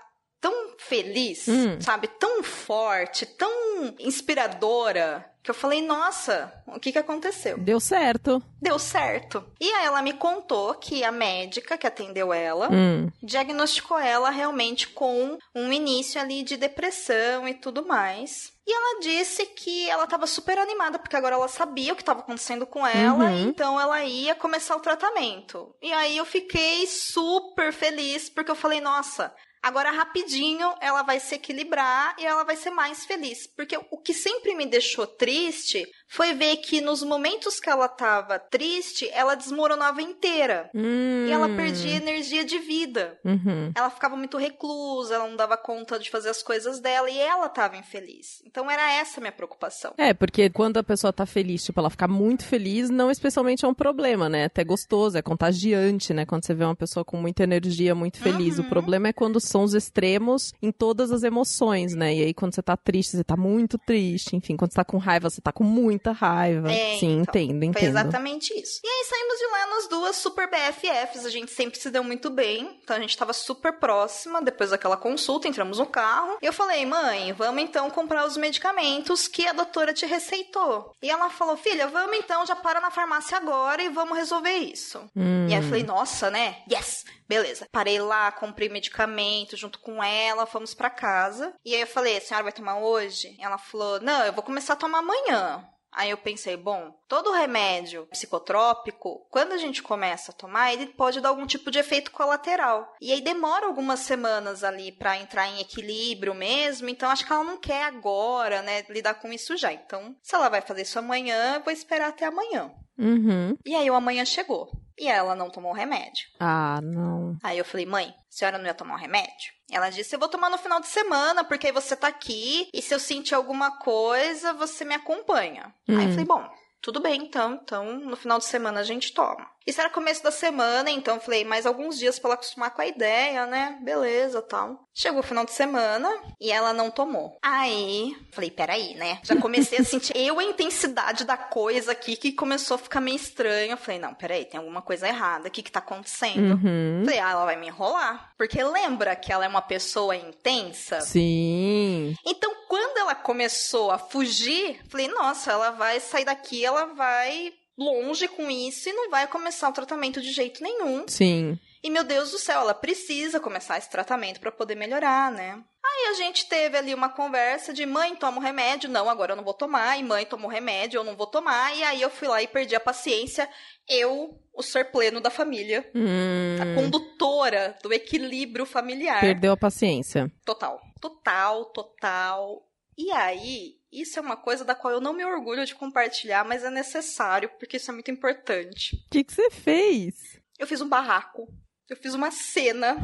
tão 0.41 0.75
feliz, 0.77 1.47
Hum. 1.47 1.81
sabe? 1.81 2.09
Tão 2.09 2.43
forte, 2.43 3.25
tão 3.25 3.95
inspiradora, 4.01 5.25
Que 5.43 5.51
eu 5.51 5.55
falei, 5.55 5.83
nossa, 5.83 6.53
o 6.69 6.79
que 6.79 6.93
que 6.93 6.99
aconteceu? 6.99 7.59
Deu 7.59 7.81
certo. 7.81 8.41
Deu 8.61 8.79
certo. 8.79 9.45
E 9.61 9.69
aí 9.73 9.85
ela 9.87 10.01
me 10.01 10.13
contou 10.13 10.73
que 10.75 11.03
a 11.03 11.11
médica 11.11 11.77
que 11.77 11.85
atendeu 11.87 12.33
ela 12.33 12.69
Hum. 12.71 13.11
diagnosticou 13.21 13.99
ela 13.99 14.31
realmente 14.31 14.89
com 14.89 15.37
um 15.53 15.73
início 15.73 16.21
ali 16.21 16.45
de 16.45 16.57
depressão 16.57 17.49
e 17.49 17.55
tudo 17.55 17.85
mais. 17.85 18.53
E 18.65 18.73
ela 18.73 19.01
disse 19.01 19.45
que 19.47 19.91
ela 19.91 20.05
estava 20.05 20.29
super 20.29 20.57
animada, 20.57 20.97
porque 20.97 21.17
agora 21.17 21.35
ela 21.35 21.49
sabia 21.49 21.93
o 21.93 21.97
que 21.97 22.03
estava 22.03 22.21
acontecendo 22.21 22.65
com 22.65 22.87
ela, 22.87 23.25
Uhum. 23.25 23.49
então 23.49 23.81
ela 23.81 24.05
ia 24.05 24.37
começar 24.37 24.77
o 24.77 24.81
tratamento. 24.81 25.75
E 25.83 25.93
aí 25.93 26.17
eu 26.17 26.25
fiquei 26.25 26.87
super 26.87 27.73
feliz, 27.73 28.29
porque 28.31 28.53
eu 28.53 28.55
falei, 28.55 28.81
nossa, 28.81 29.35
agora 29.63 29.91
rapidinho 29.91 30.75
ela 30.81 31.03
vai 31.03 31.21
se 31.21 31.37
equilibrar 31.37 32.17
e 32.19 32.27
ela 32.27 32.43
vai 32.45 32.57
ser 32.57 32.71
mais 32.71 33.05
feliz. 33.05 33.47
Porque 33.47 33.79
o 33.91 33.99
que 33.99 34.13
sempre 34.13 34.55
me 34.55 34.67
deixou 34.67 35.07
triste 35.07 35.89
foi 36.13 36.35
ver 36.35 36.59
que 36.59 36.83
nos 36.83 37.03
momentos 37.03 37.59
que 37.59 37.71
ela 37.71 37.87
estava 37.87 38.39
triste, 38.39 39.09
ela 39.15 39.35
desmoronava 39.35 40.03
inteira. 40.03 40.69
Hum. 40.75 41.25
E 41.27 41.31
ela 41.31 41.49
perdia 41.49 41.97
energia 41.97 42.45
de 42.45 42.59
vida. 42.59 43.19
Uhum. 43.25 43.73
Ela 43.75 43.89
ficava 43.89 44.15
muito 44.15 44.37
reclusa, 44.37 45.15
ela 45.15 45.27
não 45.27 45.37
dava 45.37 45.57
conta 45.57 45.99
de 45.99 46.11
fazer 46.11 46.29
as 46.29 46.43
coisas 46.43 46.81
dela 46.81 47.09
e 47.09 47.19
ela 47.19 47.47
estava 47.47 47.79
infeliz. 47.79 48.43
Então 48.45 48.71
era 48.71 48.93
essa 48.93 49.21
a 49.21 49.23
minha 49.23 49.33
preocupação. 49.33 49.95
É, 49.97 50.13
porque 50.13 50.51
quando 50.51 50.77
a 50.77 50.83
pessoa 50.83 51.15
tá 51.15 51.25
feliz, 51.25 51.65
tipo, 51.65 51.81
ela 51.81 51.89
ficar 51.89 52.09
muito 52.09 52.45
feliz, 52.45 52.91
não 52.91 53.11
especialmente 53.11 53.65
é 53.65 53.69
um 53.69 53.73
problema, 53.73 54.29
né? 54.29 54.43
É 54.43 54.45
até 54.45 54.63
gostoso, 54.65 55.17
é 55.17 55.23
contagiante, 55.23 56.13
né? 56.13 56.27
Quando 56.27 56.45
você 56.45 56.53
vê 56.53 56.65
uma 56.65 56.77
pessoa 56.77 57.07
com 57.07 57.17
muita 57.17 57.45
energia, 57.45 57.95
muito 57.95 58.19
feliz. 58.19 58.59
Uhum. 58.59 58.67
O 58.67 58.69
problema 58.69 59.09
é 59.09 59.13
quando 59.15 59.41
são 59.41 59.63
os 59.63 59.73
extremos 59.73 60.53
em 60.61 60.71
todas 60.71 61.11
as 61.11 61.23
emoções, 61.23 61.95
né? 61.95 62.15
E 62.15 62.23
aí, 62.23 62.35
quando 62.35 62.55
você 62.55 62.63
tá 62.63 62.77
triste, 62.77 63.17
você 63.17 63.25
tá 63.25 63.35
muito 63.35 63.79
triste. 63.79 64.37
Enfim, 64.37 64.59
quando 64.59 64.73
você 64.73 64.77
tá 64.77 64.85
com 64.85 64.99
raiva, 64.99 65.31
você 65.31 65.41
tá 65.41 65.51
com 65.51 65.65
muita 66.03 66.13
raiva. 66.13 66.71
É, 66.71 66.99
Sim, 66.99 67.21
então, 67.21 67.41
entendo, 67.41 67.59
Foi 67.59 67.67
entendo. 67.69 67.85
exatamente 67.85 68.53
isso. 68.61 68.81
E 68.83 68.89
aí 68.89 69.05
saímos 69.05 69.39
de 69.39 69.47
lá 69.47 69.67
nas 69.77 69.89
duas 69.89 70.17
super 70.17 70.49
BFFs, 70.51 71.25
a 71.25 71.31
gente 71.31 71.53
sempre 71.53 71.79
se 71.79 71.91
deu 71.91 72.03
muito 72.03 72.29
bem, 72.29 72.81
então 72.83 72.97
a 72.97 73.01
gente 73.01 73.17
tava 73.17 73.33
super 73.33 73.79
próxima 73.79 74.43
depois 74.43 74.71
daquela 74.71 74.97
consulta, 74.97 75.47
entramos 75.47 75.79
no 75.79 75.87
carro. 75.87 76.39
E 76.43 76.47
eu 76.47 76.53
falei, 76.53 76.85
mãe, 76.85 77.33
vamos 77.33 77.63
então 77.63 77.89
comprar 77.91 78.27
os 78.27 78.37
medicamentos 78.37 79.29
que 79.29 79.47
a 79.47 79.53
doutora 79.53 79.93
te 79.93 80.05
receitou. 80.05 80.93
E 81.01 81.09
ela 81.09 81.31
falou, 81.31 81.57
filha, 81.57 81.87
vamos 81.87 82.17
então, 82.17 82.45
já 82.45 82.57
para 82.57 82.81
na 82.81 82.91
farmácia 82.91 83.37
agora 83.37 83.83
e 83.83 83.89
vamos 83.89 84.19
resolver 84.19 84.57
isso. 84.57 84.99
Hum. 85.17 85.47
E 85.49 85.55
aí 85.55 85.61
eu 85.61 85.69
falei, 85.69 85.83
nossa, 85.85 86.31
né? 86.31 86.57
Yes! 86.71 87.05
Beleza. 87.29 87.67
Parei 87.73 87.99
lá, 87.99 88.31
comprei 88.31 88.69
medicamento 88.69 89.57
junto 89.57 89.79
com 89.79 90.05
ela, 90.05 90.45
fomos 90.45 90.75
pra 90.75 90.91
casa. 90.91 91.55
E 91.65 91.75
aí 91.75 91.81
eu 91.81 91.87
falei, 91.87 92.19
a 92.19 92.21
senhora 92.21 92.43
vai 92.45 92.53
tomar 92.53 92.79
hoje? 92.79 93.35
Ela 93.41 93.57
falou, 93.57 93.99
não, 94.01 94.23
eu 94.25 94.35
vou 94.35 94.43
começar 94.43 94.75
a 94.75 94.77
tomar 94.77 94.99
amanhã. 94.99 95.67
Aí 95.93 96.11
eu 96.11 96.17
pensei, 96.17 96.57
bom, 96.57 96.95
todo 97.07 97.33
remédio 97.33 98.07
psicotrópico, 98.07 99.27
quando 99.31 99.53
a 99.53 99.59
gente 99.59 99.83
começa 99.83 100.33
a 100.33 100.35
tomar, 100.35 100.73
ele 100.73 100.87
pode 100.87 101.21
dar 101.21 101.29
algum 101.29 101.47
tipo 101.47 101.71
de 101.71 101.79
efeito 101.79 102.11
colateral. 102.11 102.95
E 103.01 103.13
aí 103.13 103.21
demora 103.21 103.67
algumas 103.67 104.01
semanas 104.01 104.65
ali 104.65 104.91
pra 104.91 105.19
entrar 105.19 105.47
em 105.49 105.61
equilíbrio 105.61 106.35
mesmo, 106.35 106.89
então 106.89 107.11
acho 107.11 107.27
que 107.27 107.33
ela 107.33 107.45
não 107.45 107.59
quer 107.59 107.85
agora, 107.85 108.63
né, 108.63 108.85
lidar 108.89 109.15
com 109.15 109.31
isso 109.33 109.57
já. 109.57 109.73
Então, 109.73 110.17
se 110.23 110.35
ela 110.35 110.49
vai 110.49 110.63
fazer 110.63 110.83
isso 110.83 110.99
amanhã, 110.99 111.57
eu 111.57 111.63
vou 111.63 111.73
esperar 111.73 112.09
até 112.09 112.25
amanhã. 112.25 112.73
Uhum. 112.99 113.57
E 113.65 113.75
aí 113.75 113.91
o 113.91 113.95
amanhã 113.95 114.25
chegou. 114.25 114.71
E 115.03 115.09
ela 115.09 115.35
não 115.35 115.51
tomou 115.51 115.73
o 115.73 115.75
remédio. 115.75 116.29
Ah, 116.39 116.79
não. 116.81 117.37
Aí 117.43 117.59
eu 117.59 117.65
falei, 117.65 117.85
mãe, 117.85 118.07
a 118.07 118.15
senhora 118.31 118.57
não 118.57 118.67
ia 118.67 118.73
tomar 118.73 118.95
um 118.95 118.99
remédio? 118.99 119.53
Ela 119.69 119.91
disse, 119.91 120.15
eu 120.15 120.21
vou 120.21 120.29
tomar 120.29 120.49
no 120.49 120.57
final 120.59 120.79
de 120.79 120.87
semana, 120.87 121.43
porque 121.43 121.67
aí 121.67 121.73
você 121.73 121.97
tá 121.97 122.07
aqui, 122.07 122.69
e 122.73 122.81
se 122.81 122.95
eu 122.95 123.01
sentir 123.01 123.35
alguma 123.35 123.79
coisa, 123.79 124.53
você 124.53 124.85
me 124.85 124.95
acompanha. 124.95 125.75
Aí 125.89 125.97
eu 125.97 126.03
Hum. 126.03 126.11
falei, 126.11 126.25
bom, 126.25 126.49
tudo 126.83 127.01
bem 127.01 127.23
então, 127.23 127.61
então 127.63 127.97
no 127.99 128.17
final 128.17 128.39
de 128.39 128.45
semana 128.45 128.81
a 128.81 128.85
gente 128.85 129.15
toma. 129.15 129.53
Isso 129.67 129.81
era 129.81 129.89
começo 129.89 130.23
da 130.23 130.31
semana, 130.31 130.91
então 130.91 131.21
falei, 131.21 131.45
mais 131.45 131.67
alguns 131.67 131.99
dias 131.99 132.19
pra 132.19 132.29
ela 132.29 132.35
acostumar 132.35 132.73
com 132.73 132.83
a 132.83 132.87
ideia, 132.87 133.47
né? 133.47 133.79
Beleza, 133.83 134.43
tal. 134.43 134.89
Chegou 134.95 135.21
o 135.21 135.23
final 135.23 135.45
de 135.45 135.53
semana 135.53 136.11
e 136.41 136.51
ela 136.51 136.73
não 136.73 136.91
tomou. 136.91 137.39
Aí, 137.41 138.15
falei, 138.33 138.51
peraí, 138.51 138.95
né? 138.95 139.21
Já 139.23 139.37
comecei 139.37 139.79
a 139.79 139.85
sentir 139.85 140.13
eu 140.19 140.39
a 140.39 140.45
intensidade 140.45 141.25
da 141.25 141.37
coisa 141.37 141.93
aqui 141.93 142.17
que 142.17 142.33
começou 142.33 142.75
a 142.75 142.79
ficar 142.79 143.01
meio 143.01 143.17
estranho. 143.17 143.73
Eu 143.73 143.77
falei, 143.77 144.01
não, 144.01 144.13
peraí, 144.15 144.45
tem 144.45 144.59
alguma 144.59 144.83
coisa 144.83 145.09
errada. 145.09 145.49
O 145.49 145.51
que 145.51 145.63
que 145.63 145.73
tá 145.73 145.79
acontecendo? 145.79 146.55
Uhum. 146.55 147.03
Falei, 147.05 147.21
ah, 147.21 147.31
ela 147.31 147.45
vai 147.45 147.57
me 147.57 147.69
enrolar. 147.69 148.33
Porque 148.37 148.63
lembra 148.63 149.17
que 149.17 149.33
ela 149.33 149.45
é 149.45 149.49
uma 149.49 149.63
pessoa 149.63 150.17
intensa? 150.17 151.01
Sim. 151.01 152.15
Então, 152.27 152.53
quando 152.69 152.99
ela 152.99 153.15
começou 153.15 153.91
a 153.91 153.99
fugir, 153.99 154.81
falei, 154.89 155.09
nossa, 155.09 155.53
ela 155.53 155.71
vai 155.71 156.01
sair 156.01 156.25
daqui, 156.25 156.65
ela 156.77 156.95
vai 156.95 157.53
longe 157.79 158.29
com 158.29 158.51
isso 158.51 158.89
e 158.89 158.93
não 158.93 159.11
vai 159.11 159.27
começar 159.27 159.69
o 159.69 159.73
tratamento 159.73 160.21
de 160.21 160.31
jeito 160.33 160.63
nenhum. 160.63 161.05
Sim. 161.09 161.59
E 161.83 161.91
meu 161.91 162.05
Deus 162.05 162.31
do 162.31 162.39
céu, 162.39 162.61
ela 162.61 162.75
precisa 162.75 163.41
começar 163.41 163.79
esse 163.79 163.91
tratamento 163.91 164.39
para 164.41 164.53
poder 164.53 164.75
melhorar, 164.77 165.33
né? 165.33 165.63
Aí 165.85 166.11
a 166.11 166.15
gente 166.15 166.47
teve 166.49 166.77
ali 166.79 166.95
uma 166.95 167.09
conversa 167.09 167.73
de 167.73 167.85
mãe, 167.85 168.15
toma 168.15 168.39
o 168.39 168.41
remédio, 168.41 168.89
não, 168.89 169.11
agora 169.11 169.33
eu 169.33 169.37
não 169.37 169.43
vou 169.45 169.53
tomar, 169.53 169.99
e 169.99 170.03
mãe, 170.05 170.25
toma 170.25 170.47
o 170.47 170.51
remédio, 170.51 170.99
eu 170.99 171.05
não 171.05 171.17
vou 171.17 171.27
tomar, 171.27 171.77
e 171.77 171.83
aí 171.83 172.01
eu 172.01 172.09
fui 172.09 172.29
lá 172.29 172.41
e 172.41 172.47
perdi 172.47 172.75
a 172.77 172.81
paciência, 172.81 173.49
eu, 173.89 174.39
o 174.55 174.63
ser 174.63 174.91
pleno 174.93 175.21
da 175.21 175.29
família, 175.29 175.89
Hum. 175.95 176.57
a 176.63 176.75
condutora 176.81 177.77
do 177.83 177.93
equilíbrio 177.93 178.65
familiar. 178.65 179.21
Perdeu 179.21 179.53
a 179.53 179.57
paciência. 179.57 180.31
Total. 180.47 180.81
Total, 181.01 181.65
total. 181.67 182.63
E 183.03 183.11
aí, 183.11 183.81
isso 183.91 184.17
é 184.17 184.23
uma 184.23 184.37
coisa 184.37 184.65
da 184.65 184.77
qual 184.77 184.95
eu 184.95 185.01
não 185.01 185.13
me 185.13 185.25
orgulho 185.25 185.67
de 185.67 185.75
compartilhar, 185.75 186.45
mas 186.45 186.63
é 186.63 186.71
necessário, 186.71 187.51
porque 187.59 187.77
isso 187.77 187.91
é 187.91 187.95
muito 187.95 188.13
importante. 188.13 188.95
O 188.95 189.11
que 189.11 189.25
que 189.25 189.33
você 189.33 189.51
fez? 189.51 190.41
Eu 190.57 190.69
fiz 190.69 190.81
um 190.81 190.89
barraco. 190.89 191.53
Eu 191.89 191.97
fiz 191.97 192.15
uma 192.15 192.31
cena. 192.31 192.97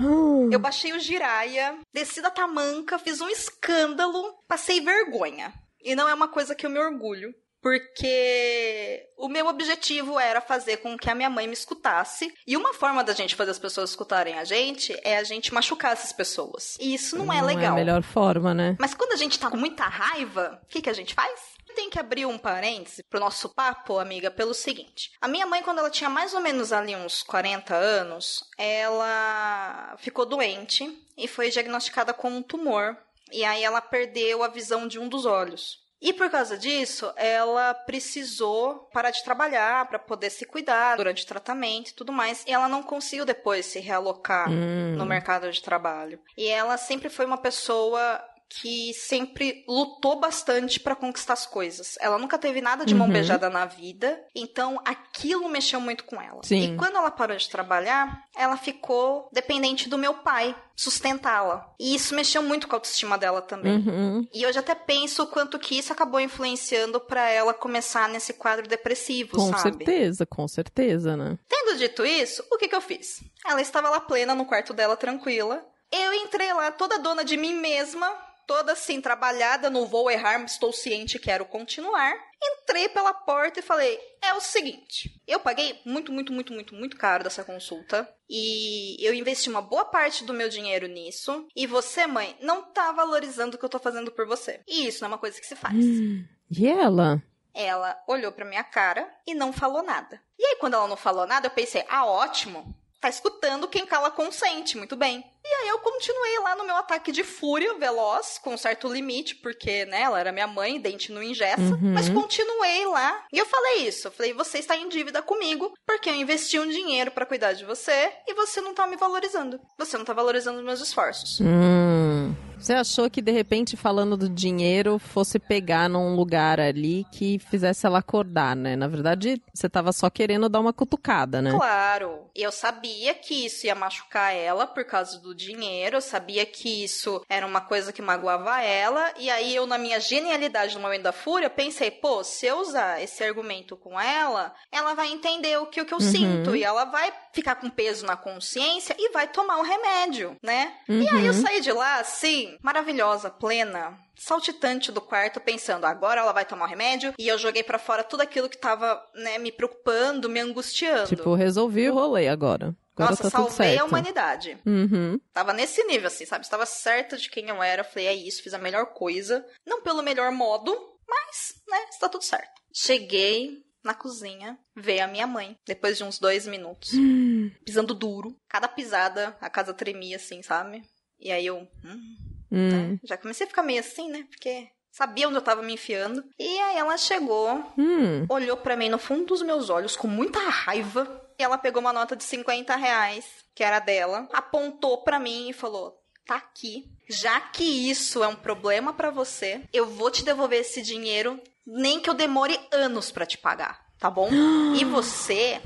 Eu 0.53 0.61
baixei 0.61 0.93
o 0.93 1.01
giraia, 1.01 1.81
desci 1.93 2.23
da 2.23 2.31
tamanca, 2.31 2.97
fiz 2.97 3.21
um 3.21 3.29
escândalo, 3.29 4.39
passei 4.47 4.81
vergonha. 4.81 5.53
E 5.83 5.97
não 5.97 6.09
é 6.09 6.15
uma 6.15 6.29
coisa 6.29 6.55
que 6.55 6.65
eu 6.65 6.71
me 6.71 6.79
orgulho. 6.79 7.35
Porque 7.69 9.11
o 9.19 9.29
meu 9.29 9.47
objetivo 9.47 10.19
era 10.19 10.41
fazer 10.41 10.79
com 10.79 10.97
que 10.97 11.11
a 11.11 11.15
minha 11.15 11.29
mãe 11.29 11.47
me 11.47 11.53
escutasse. 11.53 12.33
E 12.47 12.57
uma 12.57 12.73
forma 12.73 13.05
da 13.05 13.13
gente 13.13 13.37
fazer 13.37 13.51
as 13.51 13.59
pessoas 13.59 13.91
escutarem 13.91 14.39
a 14.39 14.45
gente 14.45 14.99
é 15.05 15.19
a 15.19 15.23
gente 15.23 15.53
machucar 15.53 15.93
essas 15.93 16.11
pessoas. 16.11 16.79
E 16.81 16.95
isso 16.95 17.19
não, 17.19 17.31
é 17.31 17.43
legal. 17.43 17.73
a 17.73 17.77
melhor 17.77 18.03
forma, 18.03 18.55
né? 18.55 18.75
Mas 18.81 18.95
quando 18.95 19.13
a 19.13 19.17
gente 19.17 19.39
tá 19.39 19.51
com 19.51 19.59
muita 19.59 19.85
raiva, 19.85 20.59
o 20.65 20.67
que, 20.67 20.81
que 20.81 20.89
a 20.89 20.95
gente 20.95 21.13
faz? 21.13 21.59
Tem 21.75 21.91
que 21.91 21.99
abrir 21.99 22.25
um 22.25 22.39
parêntese 22.39 23.05
pro 23.05 23.21
nosso 23.21 23.51
papo, 23.51 23.99
amiga, 23.99 24.31
pelo 24.31 24.55
seguinte. 24.55 25.11
A 25.21 25.29
minha 25.29 25.47
mãe, 25.47 25.63
quando 25.63 25.81
ela 25.81 25.91
tinha 25.91 26.09
mais 26.09 26.33
ou 26.33 26.41
menos 26.41 26.73
ali 26.73 26.97
uns 26.97 27.23
40 27.23 27.75
anos, 27.75 28.43
ela 28.57 29.95
ficou 29.99 30.25
doente 30.25 30.91
e 31.19 31.29
foi 31.29 31.51
diagnosticada 31.51 32.15
com 32.15 32.31
um 32.31 32.43
tumor. 32.43 32.97
E 33.31 33.45
aí 33.45 33.63
ela 33.63 33.83
perdeu 33.83 34.43
a 34.43 34.49
visão 34.49 34.89
de 34.89 34.99
um 34.99 35.07
dos 35.07 35.27
olhos. 35.27 35.87
E 36.01 36.13
por 36.13 36.31
causa 36.31 36.57
disso, 36.57 37.13
ela 37.17 37.75
precisou 37.75 38.89
parar 38.93 39.11
de 39.11 39.23
trabalhar 39.25 39.87
para 39.89 39.99
poder 39.99 40.31
se 40.31 40.47
cuidar 40.47 40.97
durante 40.97 41.25
o 41.25 41.27
tratamento 41.27 41.91
e 41.91 41.95
tudo 41.95 42.13
mais. 42.13 42.45
E 42.47 42.53
ela 42.53 42.69
não 42.69 42.83
conseguiu 42.83 43.25
depois 43.25 43.67
se 43.67 43.81
realocar 43.81 44.49
Hum. 44.51 44.95
no 44.97 45.05
mercado 45.05 45.51
de 45.51 45.61
trabalho. 45.63 46.21
E 46.37 46.47
ela 46.49 46.77
sempre 46.77 47.09
foi 47.09 47.27
uma 47.27 47.39
pessoa 47.39 48.23
que 48.49 48.95
sempre 48.95 49.63
lutou 49.69 50.19
bastante 50.19 50.81
para 50.81 50.97
conquistar 50.97 51.35
as 51.35 51.47
coisas. 51.47 51.97
Ela 52.01 52.19
nunca 52.19 52.39
teve 52.39 52.61
nada 52.61 52.87
de 52.87 52.95
mão 52.95 53.07
Uhum. 53.07 53.13
beijada 53.13 53.51
na 53.51 53.67
vida, 53.67 54.19
então 54.35 54.81
aquilo 54.85 55.49
mexeu 55.49 55.81
muito 55.81 56.05
com 56.05 56.21
ela. 56.21 56.41
Sim. 56.43 56.75
E 56.75 56.77
quando 56.77 56.97
ela 56.97 57.11
parou 57.11 57.37
de 57.37 57.49
trabalhar, 57.49 58.23
ela 58.37 58.57
ficou 58.57 59.29
dependente 59.33 59.89
do 59.89 59.99
meu 59.99 60.15
pai 60.15 60.57
sustentá-la. 60.75 61.71
E 61.79 61.95
isso 61.95 62.15
mexeu 62.15 62.43
muito 62.43 62.67
com 62.67 62.75
a 62.75 62.79
autoestima 62.79 63.19
dela 63.19 63.43
também. 63.43 63.77
Uhum. 63.79 64.27
E 64.33 64.47
hoje 64.47 64.59
até 64.59 64.75
penso 64.75 65.25
o 65.25 65.27
quanto 65.27 65.59
que 65.59 65.77
isso 65.79 65.93
acabou 65.93 66.19
influenciando 66.21 67.01
para 67.01 67.29
ela 67.29 67.53
começar 67.53 68.09
nesse 68.09 68.33
quadro 68.33 68.67
depressivo, 68.67 69.33
Com 69.37 69.51
sabe? 69.51 69.85
certeza, 69.85 70.25
com 70.25 70.49
certeza, 70.49 71.17
né? 71.17 71.39
Tendo 71.49 71.77
dito 71.77 72.05
isso, 72.07 72.43
o 72.51 72.57
que, 72.57 72.69
que 72.69 72.75
eu 72.75 72.81
fiz? 72.81 73.23
Ela 73.47 73.61
estava 73.61 73.91
lá 73.91 74.01
plena 74.01 74.35
no 74.35 74.47
quarto 74.47 74.73
dela, 74.73 74.97
tranquila. 74.97 75.65
Eu 75.91 76.13
entrei 76.15 76.53
lá 76.53 76.71
toda 76.71 76.99
dona 76.99 77.25
de 77.25 77.37
mim 77.37 77.55
mesma, 77.55 78.11
toda 78.49 78.73
assim, 78.73 78.99
trabalhada, 79.01 79.69
não 79.69 79.87
vou 79.87 80.11
errar, 80.11 80.43
estou 80.43 80.73
ciente, 80.73 81.19
quero 81.19 81.45
continuar. 81.45 82.17
Entrei 82.43 82.89
pela 82.89 83.13
porta 83.13 83.61
e 83.61 83.63
falei: 83.63 84.01
é 84.23 84.33
o 84.33 84.41
seguinte, 84.41 85.21
eu 85.27 85.39
paguei 85.39 85.81
muito, 85.85 86.11
muito, 86.11 86.33
muito, 86.33 86.53
muito, 86.53 86.75
muito 86.75 86.97
caro 86.97 87.23
dessa 87.23 87.45
consulta. 87.45 88.09
E 88.29 88.97
eu 89.07 89.13
investi 89.13 89.51
uma 89.51 89.61
boa 89.61 89.85
parte 89.85 90.25
do 90.25 90.33
meu 90.33 90.49
dinheiro 90.49 90.87
nisso. 90.87 91.47
E 91.55 91.67
você, 91.67 92.07
mãe, 92.07 92.37
não 92.41 92.63
tá 92.63 92.91
valorizando 92.91 93.57
o 93.57 93.59
que 93.59 93.65
eu 93.65 93.69
tô 93.69 93.79
fazendo 93.79 94.11
por 94.11 94.27
você. 94.27 94.61
E 94.67 94.87
isso 94.87 95.03
não 95.03 95.09
é 95.09 95.13
uma 95.13 95.19
coisa 95.19 95.39
que 95.39 95.47
se 95.47 95.55
faz. 95.55 95.77
E 96.51 96.67
ela? 96.67 97.23
Ela 97.53 98.03
olhou 98.09 98.33
pra 98.33 98.47
minha 98.47 98.65
cara 98.65 99.07
e 99.27 99.35
não 99.35 99.53
falou 99.53 99.83
nada. 99.83 100.19
E 100.39 100.43
aí, 100.43 100.57
quando 100.57 100.73
ela 100.73 100.89
não 100.89 100.97
falou 100.97 101.27
nada, 101.27 101.47
eu 101.47 101.51
pensei, 101.51 101.85
ah, 101.91 102.07
ótimo. 102.07 102.75
Tá 103.01 103.09
escutando 103.09 103.69
quem 103.69 103.87
cala 103.87 104.11
consente, 104.11 104.77
muito 104.77 104.97
bem. 104.97 105.25
E 105.45 105.49
aí 105.63 105.69
eu 105.69 105.79
continuei 105.79 106.39
lá 106.41 106.57
no 106.57 106.65
meu 106.65 106.75
ataque 106.77 107.13
de 107.13 107.23
fúria 107.23 107.75
veloz, 107.75 108.39
com 108.43 108.55
um 108.55 108.59
certo 108.59 108.89
limite, 108.89 109.37
porque, 109.37 109.85
né, 109.87 110.03
ela 110.03 110.19
era 110.19 110.33
minha 110.33 110.49
mãe, 110.49 110.81
dente 110.81 111.13
não 111.13 111.23
ingessa, 111.23 111.63
Uhum. 111.63 111.93
mas 111.95 112.09
continuei 112.09 112.85
lá. 112.87 113.25
E 113.33 113.39
eu 113.39 113.47
falei 113.47 113.87
isso, 113.89 114.09
eu 114.09 114.13
falei, 114.13 114.33
você 114.35 114.59
está 114.59 114.77
em 114.77 114.89
dívida 114.89 115.23
comigo, 115.23 115.73
porque 115.87 116.11
eu 116.11 116.15
investi 116.15 116.59
um 116.59 116.69
dinheiro 116.69 117.11
pra 117.13 117.25
cuidar 117.25 117.53
de 117.53 117.65
você 117.65 118.13
e 118.27 118.35
você 118.35 118.61
não 118.61 118.75
tá 118.75 118.85
me 118.87 118.97
valorizando. 118.97 119.61
Você 119.79 119.97
não 119.97 120.05
tá 120.05 120.13
valorizando 120.13 120.59
os 120.59 120.65
meus 120.65 120.81
esforços. 120.81 121.39
Hum. 121.41 122.18
Você 122.59 122.73
achou 122.75 123.09
que 123.09 123.23
de 123.23 123.31
repente 123.33 123.77
falando 123.77 124.17
do 124.17 124.29
dinheiro 124.29 124.99
fosse 124.99 125.39
pegar 125.39 125.89
num 125.89 126.15
lugar 126.17 126.59
ali 126.61 127.07
que 127.13 127.39
fizesse 127.39 127.87
ela 127.87 127.99
acordar, 128.01 128.55
né? 128.57 128.77
Na 128.77 128.89
verdade, 128.89 129.41
você 129.55 129.69
tava 129.69 129.93
só 129.93 130.11
querendo 130.11 130.49
dar 130.49 130.61
uma 130.61 130.73
cutucada, 130.73 131.41
né? 131.41 131.51
Claro, 131.53 132.27
eu 132.35 132.51
sabia 132.53 133.15
que 133.15 133.47
isso 133.47 133.67
ia 133.67 133.75
machucar 133.75 134.35
ela 134.35 134.67
por 134.67 134.85
causa 134.85 135.19
do 135.19 135.35
dinheiro, 135.35 135.97
eu 135.97 136.01
sabia 136.01 136.45
que 136.45 136.85
isso 136.85 137.23
era 137.29 137.47
uma 137.47 137.61
coisa 137.61 137.93
que 137.93 138.03
magoava 138.03 138.61
ela, 138.61 139.13
e 139.19 139.31
aí 139.31 139.55
eu, 139.55 139.67
na 139.67 139.79
minha 139.79 140.01
genialidade 140.01 140.75
no 140.75 140.81
momento 140.81 141.03
da 141.03 141.13
fúria, 141.13 141.49
pensei, 141.49 141.91
pô, 141.91 142.23
se 142.25 142.47
eu 142.47 142.59
usar 142.61 143.03
esse 143.03 143.23
argumento 143.25 143.77
com 143.77 143.99
ela, 143.99 144.53
ela 144.71 144.95
vai 144.95 145.11
entender 145.13 145.57
o 145.59 145.67
que, 145.67 145.81
o 145.81 145.87
que 145.87 145.95
eu 145.95 145.99
Uhum. 145.99 146.05
sinto, 146.05 146.57
e 146.57 146.63
ela 146.65 146.85
vai 146.85 147.13
ficar 147.33 147.55
com 147.55 147.71
peso 147.71 148.05
na 148.05 148.17
consciência 148.17 148.95
e 148.99 149.11
vai 149.13 149.29
tomar 149.29 149.59
um 149.59 149.63
remédio, 149.63 150.37
né? 150.43 150.73
E 150.89 151.09
aí 151.09 151.27
eu 151.27 151.33
Uhum. 151.35 151.41
saí 151.41 151.61
de 151.61 151.73
lá, 151.73 152.01
assim, 152.01 152.48
maravilhosa, 152.63 153.31
plena, 153.31 153.99
saltitante 154.17 154.93
do 154.93 155.01
quarto, 155.01 155.41
pensando, 155.41 155.85
agora 155.85 156.21
ela 156.21 156.33
vai 156.33 156.45
tomar 156.45 156.67
o 156.67 156.69
remédio, 156.69 157.15
e 157.19 157.29
eu 157.29 157.39
joguei 157.39 157.63
pra 157.63 157.79
fora 157.79 158.05
tudo 158.05 158.23
aquilo 158.23 158.49
que 158.49 158.59
tava, 158.59 159.03
né, 159.15 159.39
me 159.39 159.53
preocupando, 159.53 160.29
me 160.29 160.41
angustiando. 160.41 161.09
Tipo, 161.09 161.35
resolvi 161.35 161.89
o 161.89 161.95
rolê 161.95 162.29
agora. 162.29 162.77
Agora 162.97 163.11
Nossa, 163.11 163.23
tá 163.25 163.31
salvei 163.31 163.79
a 163.79 163.85
humanidade. 163.85 164.59
Uhum. 164.67 165.21
Tava 165.33 165.53
nesse 165.53 165.85
nível, 165.85 166.09
assim, 166.09 166.27
sabe? 166.27 166.45
Estava 166.45 166.67
certa 166.67 167.17
de 167.17 167.31
quem 167.31 167.49
eu 167.49 167.63
era. 167.63 167.85
Falei, 167.85 168.09
é 168.09 168.15
isso, 168.15 168.43
fiz 168.43 168.53
a 168.53 168.59
melhor 168.59 168.87
coisa. 168.87 169.47
Não 169.65 169.83
pelo 169.83 170.03
melhor 170.03 170.33
modo, 170.33 170.77
mas, 171.09 171.55
né, 171.69 171.79
está 171.91 172.09
tudo 172.09 172.25
certo. 172.25 172.61
Cheguei 172.75 173.63
na 173.85 173.95
cozinha, 173.95 174.59
veio 174.77 175.05
a 175.05 175.07
minha 175.07 175.27
mãe, 175.27 175.57
depois 175.65 175.97
de 175.97 176.05
uns 176.05 176.19
dois 176.19 176.47
minutos, 176.47 176.91
pisando 177.65 177.95
duro. 177.95 178.37
Cada 178.49 178.67
pisada, 178.67 179.37
a 179.41 179.49
casa 179.49 179.73
tremia, 179.73 180.17
assim, 180.17 180.43
sabe? 180.43 180.83
E 181.21 181.31
aí 181.31 181.47
eu, 181.47 181.59
hum, 181.85 182.17
Hum. 182.51 182.69
né? 182.93 182.99
Já 183.05 183.17
comecei 183.17 183.45
a 183.47 183.49
ficar 183.49 183.63
meio 183.63 183.81
assim, 183.81 184.09
né? 184.11 184.27
Porque 184.31 184.69
sabia 184.91 185.29
onde 185.29 185.37
eu 185.37 185.43
tava 185.43 185.63
me 185.63 185.75
enfiando. 185.75 186.25
E 186.39 186.59
aí 186.61 186.77
ela 186.77 186.97
chegou, 186.97 187.63
Hum. 187.79 188.27
olhou 188.29 188.57
pra 188.57 188.77
mim 188.77 188.89
no 188.89 188.99
fundo 188.99 189.27
dos 189.27 189.43
meus 189.43 189.71
olhos 189.71 189.97
com 189.97 190.09
muita 190.09 190.39
raiva. 190.41 191.25
E 191.39 191.43
ela 191.43 191.57
pegou 191.59 191.81
uma 191.81 191.93
nota 191.93 192.17
de 192.17 192.25
50 192.25 192.75
reais, 192.77 193.25
que 193.55 193.63
era 193.63 193.79
dela, 193.79 194.29
apontou 194.33 195.03
pra 195.05 195.19
mim 195.21 195.51
e 195.51 195.53
falou: 195.53 196.01
tá 196.27 196.37
aqui. 196.37 196.91
Já 197.09 197.41
que 197.41 197.65
isso 197.91 198.23
é 198.25 198.29
um 198.29 198.35
problema 198.37 198.93
pra 198.93 199.11
você, 199.11 199.63
eu 199.73 199.87
vou 199.87 200.11
te 200.11 200.25
devolver 200.25 200.61
esse 200.61 200.83
dinheiro, 200.83 201.41
nem 201.67 202.01
que 202.01 202.11
eu 202.11 202.15
demore 202.15 202.59
anos 202.73 203.11
pra 203.13 203.25
te 203.25 203.39
pagar, 203.39 203.81
tá 203.99 204.11
bom? 204.11 204.29
e 204.75 204.85
você 204.85 205.61